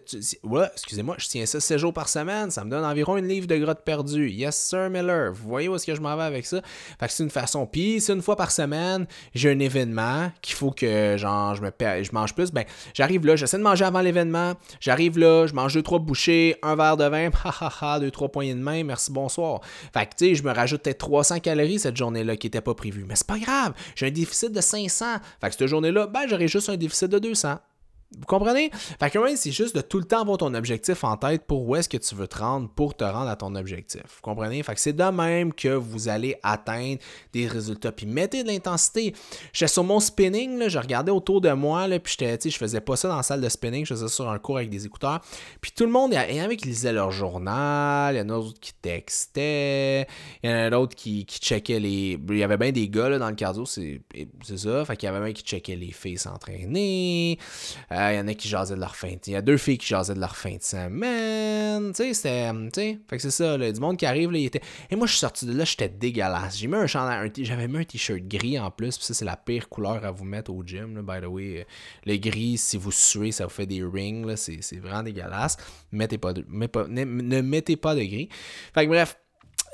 [0.43, 2.51] Ouais, excusez-moi, je tiens ça 7 jours par semaine.
[2.51, 4.29] Ça me donne environ une livre de grotte perdue.
[4.31, 5.33] Yes, sir, Miller.
[5.33, 6.61] Vous voyez où est-ce que je m'en vais avec ça?
[6.99, 7.67] Fait que c'est une façon.
[7.67, 11.71] Puis, c'est une fois par semaine, j'ai un événement qu'il faut que genre, je, me
[12.03, 12.65] je mange plus, ben
[12.95, 16.77] j'arrive là, j'essaie de manger avant l'événement, j'arrive là, je mange deux, trois bouchées, un
[16.77, 17.31] verre de vin,
[17.81, 19.61] ha deux, trois poignées de main, merci, bonsoir.
[19.93, 22.75] Fait que tu sais, je me rajoute peut-être 300 calories cette journée-là qui n'était pas
[22.75, 23.05] prévue.
[23.07, 25.05] Mais c'est pas grave, j'ai un déficit de 500.
[25.41, 27.59] Fait que cette journée-là, ben j'aurai juste un déficit de 200.
[28.19, 28.71] Vous comprenez?
[28.73, 31.77] Fait que c'est juste de tout le temps avoir ton objectif en tête pour où
[31.77, 34.03] est-ce que tu veux te rendre pour te rendre à ton objectif.
[34.03, 34.63] Vous comprenez?
[34.63, 36.99] Fait que c'est de même que vous allez atteindre
[37.33, 37.93] des résultats.
[37.93, 39.15] Puis mettez de l'intensité.
[39.53, 42.81] J'étais sur mon spinning, là, je regardais autour de moi, là, puis j'étais, je faisais
[42.81, 44.87] pas ça dans la salle de spinning, je faisais ça sur un cours avec des
[44.87, 45.21] écouteurs.
[45.61, 48.29] Puis tout le monde, il y en avait qui lisaient leur journal, il y en
[48.29, 50.07] a d'autres qui textaient,
[50.43, 52.19] il y en a d'autres qui, qui checkaient les.
[52.29, 54.01] Il y avait bien des gars là, dans le cardio, c'est,
[54.57, 54.85] ça.
[54.85, 57.39] Fait qu'il y avait bien qui checkaient les filles s'entraîner.
[57.91, 59.11] Euh, il y en a qui jasaient de leur fin.
[59.27, 61.93] Il y a deux filles qui jasaient de leur fin de semaine.
[61.93, 62.99] Tu sais, c'était.
[63.09, 63.59] Fait que c'est ça.
[63.59, 64.61] Du monde qui arrive, là, il était.
[64.91, 66.59] Et moi, je suis sorti de là, j'étais dégueulasse.
[66.59, 67.31] J'ai mis un chandail.
[67.39, 68.97] J'avais mis un t-shirt gris en plus.
[68.97, 70.97] Puis ça, c'est la pire couleur à vous mettre au gym.
[70.97, 71.67] Là, by the way.
[72.07, 74.27] Le gris, si vous suez, ça vous fait des rings.
[74.27, 75.57] Là, c'est, vraiment dégueulasse.
[75.93, 78.29] Mettez pas de, ne, mettez pas de gris.
[78.75, 79.17] Fait que bref.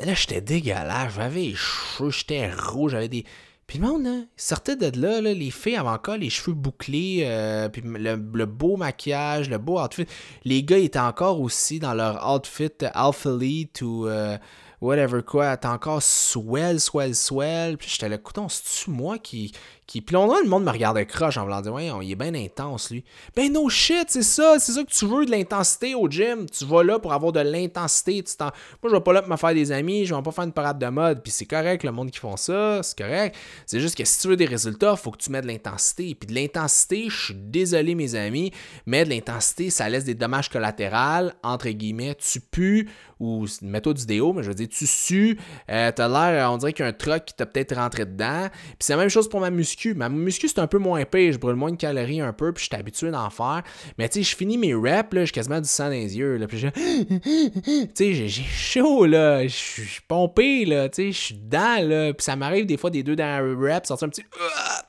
[0.00, 1.14] Là, j'étais dégueulasse.
[1.14, 3.24] J'avais les cheveux, j'étais rouge, j'avais des.
[3.68, 7.68] Puis le monde, là, sortait de là, les filles avaient encore les cheveux bouclés, euh,
[7.84, 10.06] le, beau maquillage, le beau outfit.
[10.46, 14.38] Les gars étaient encore aussi dans leur outfit Alpha Elite ou, euh,
[14.80, 17.76] whatever quoi, t'es encore swell, swell, swell.
[17.76, 19.52] Puis j'étais là, coudon, c'est-tu moi qui,
[19.88, 20.02] qui.
[20.02, 22.90] Puis là, le monde me regardait croche en voulant dire, ouais, il est bien intense,
[22.90, 23.04] lui.
[23.34, 26.46] Ben, no shit, c'est ça, c'est ça que tu veux, de l'intensité au gym.
[26.48, 28.22] Tu vas là pour avoir de l'intensité.
[28.38, 28.52] Moi,
[28.84, 30.78] je vais pas là pour me faire des amis, je vais pas faire une parade
[30.78, 31.22] de mode.
[31.22, 33.36] Puis c'est correct, le monde qui font ça, c'est correct.
[33.66, 36.14] C'est juste que si tu veux des résultats, faut que tu mettes de l'intensité.
[36.14, 38.52] Puis de l'intensité, je suis désolé, mes amis,
[38.84, 42.14] mais de l'intensité, ça laisse des dommages collatéraux, entre guillemets.
[42.16, 42.86] Tu pues
[43.20, 45.38] ou mets-toi du déo, mais je veux dire, tu sues,
[45.70, 48.48] euh, t'as l'air, on dirait qu'il y a un truc qui t'a peut-être rentré dedans.
[48.50, 49.77] Puis c'est la même chose pour ma muscu.
[49.94, 52.64] Ma muscu, c'est un peu moins épais, je brûle moins de calories un peu, puis
[52.64, 53.62] je suis habitué d'en faire.
[53.98, 56.36] Mais tu sais, je finis mes reps, là, j'ai quasiment du sang dans les yeux,
[56.36, 56.68] là, puis je...
[56.68, 62.12] tu sais, j'ai chaud, là, je suis pompé, là, tu sais, je suis dedans, là,
[62.12, 64.24] puis ça m'arrive des fois des deux dernières reps, sortir un petit...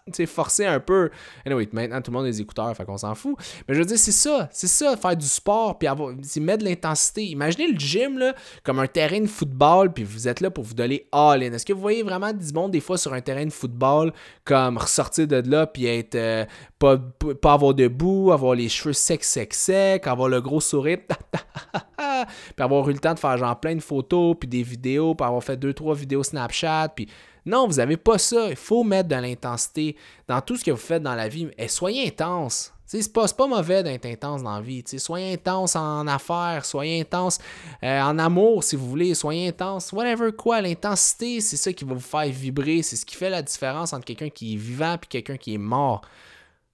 [0.07, 1.11] Tu sais, forcer un peu.
[1.45, 3.35] Anyway, maintenant, tout le monde a des écouteurs, fait qu'on s'en fout.
[3.67, 6.69] Mais je veux dire, c'est ça, c'est ça, faire du sport, puis avoir, mettre de
[6.69, 7.25] l'intensité.
[7.25, 8.19] Imaginez le gym,
[8.63, 11.53] comme un terrain de football, puis vous êtes là pour vous donner all-in.
[11.53, 14.13] Est-ce que vous voyez vraiment du monde des fois sur un terrain de football,
[14.43, 16.45] comme ressortir de là, puis être euh,
[16.77, 16.97] pas,
[17.41, 20.99] pas avoir de boue, avoir les cheveux secs, secs, secs, avoir le gros sourire,
[21.97, 25.25] puis avoir eu le temps de faire genre plein de photos, puis des vidéos, puis
[25.25, 27.07] avoir fait deux, trois vidéos Snapchat, puis
[27.45, 28.49] non, vous n'avez pas ça.
[28.49, 29.95] Il faut mettre de l'intensité
[30.27, 31.47] dans tout ce que vous faites dans la vie.
[31.57, 32.73] Et soyez intense.
[32.91, 34.83] C'est pas, pas mauvais d'être intense dans la vie.
[34.97, 37.37] Soyez intense en affaires, soyez intense
[37.83, 40.59] euh, en amour si vous voulez, soyez intense, whatever quoi.
[40.59, 42.81] L'intensité, c'est ça qui va vous faire vibrer.
[42.81, 45.59] C'est ce qui fait la différence entre quelqu'un qui est vivant et quelqu'un qui est
[45.59, 46.01] mort.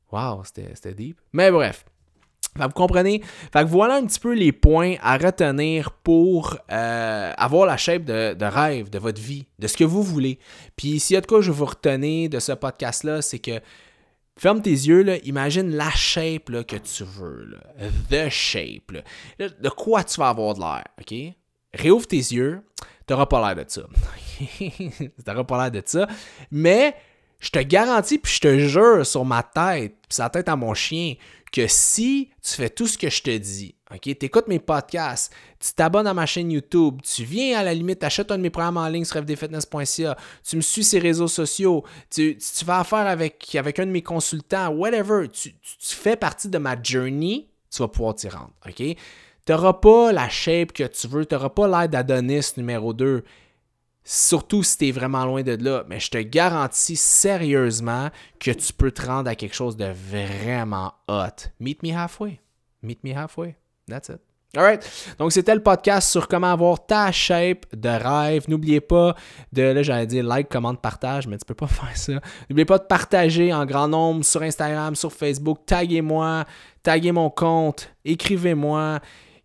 [0.10, 1.18] Wow, c'était deep.
[1.34, 1.84] Mais bref.
[2.56, 3.22] vous comprenez?
[3.52, 8.06] Fait que voilà un petit peu les points à retenir pour euh, avoir la shape
[8.06, 10.40] de, de, rêve de votre vie, de ce que vous voulez.
[10.78, 13.60] Puis s'il y a de quoi je vous retenir de ce podcast-là, c'est que
[14.38, 17.58] Ferme tes yeux, là, imagine la shape là, que tu veux.
[18.10, 18.92] The shape.
[18.92, 19.50] Là.
[19.50, 21.34] De quoi tu vas avoir de l'air, OK?
[21.74, 22.62] Réouvre tes yeux,
[23.06, 23.84] t'auras pas l'air de ça.
[25.26, 26.08] t'auras pas l'air de ça.
[26.52, 26.96] Mais
[27.40, 30.74] je te garantis, puis je te jure sur ma tête, puis sa tête à mon
[30.74, 31.16] chien,
[31.52, 35.32] que si tu fais tout ce que je te dis, OK, tu écoutes mes podcasts,
[35.60, 38.50] tu t'abonnes à ma chaîne YouTube, tu viens à la limite, achètes un de mes
[38.50, 42.80] programmes en ligne sur fdfitness.ca, tu me suis sur les réseaux sociaux, tu, tu vas
[42.80, 47.48] affaire avec, avec un de mes consultants, whatever, tu, tu, fais partie de ma journey,
[47.70, 48.54] tu vas pouvoir t'y rendre?
[48.76, 48.96] Tu
[49.48, 53.24] n'auras pas la shape que tu veux, tu n'auras pas l'air d'Adonis numéro 2,
[54.08, 55.84] Surtout si tu es vraiment loin de là.
[55.88, 60.94] Mais je te garantis sérieusement que tu peux te rendre à quelque chose de vraiment
[61.08, 61.50] hot.
[61.60, 62.40] Meet me halfway.
[62.84, 63.56] Meet me halfway.
[63.88, 64.20] That's it.
[64.58, 68.46] Alright, donc c'était le podcast sur comment avoir ta shape de rêve.
[68.48, 69.14] N'oubliez pas
[69.52, 72.14] de, là j'allais dire like, commande, partage, mais tu peux pas faire ça.
[72.50, 75.60] N'oubliez pas de partager en grand nombre sur Instagram, sur Facebook.
[75.66, 76.46] Taguez-moi,
[76.84, 79.00] taguez mon compte, écrivez-moi.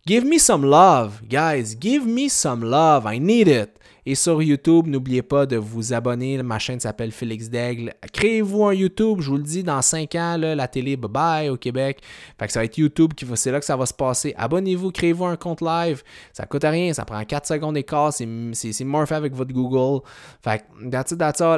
[0.07, 1.75] Give me some love, guys.
[1.79, 3.05] Give me some love.
[3.05, 3.69] I need it.
[4.05, 6.41] Et sur YouTube, n'oubliez pas de vous abonner.
[6.41, 7.93] Ma chaîne s'appelle Félix Daigle.
[8.13, 11.57] Créez-vous un YouTube, je vous le dis, dans 5 ans, la télé, bye bye au
[11.57, 12.01] Québec.
[12.39, 14.33] Fait que ça va être YouTube, qui c'est là que ça va se passer.
[14.37, 16.01] Abonnez-vous, créez-vous un compte live.
[16.33, 18.11] Ça coûte rien, ça prend 4 secondes d'écart.
[18.11, 20.03] C'est, c'est, morph avec votre Google.
[20.41, 20.65] Fait.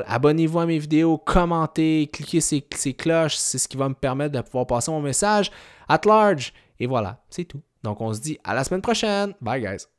[0.08, 3.36] Abonnez-vous à mes vidéos, commentez, cliquez ces, ces cloches.
[3.36, 5.50] C'est ce qui va me permettre de pouvoir passer mon message
[5.88, 6.54] at large.
[6.80, 7.62] Et voilà, c'est tout.
[7.84, 9.34] Donc on se dit à la semaine prochaine.
[9.42, 9.93] Bye guys.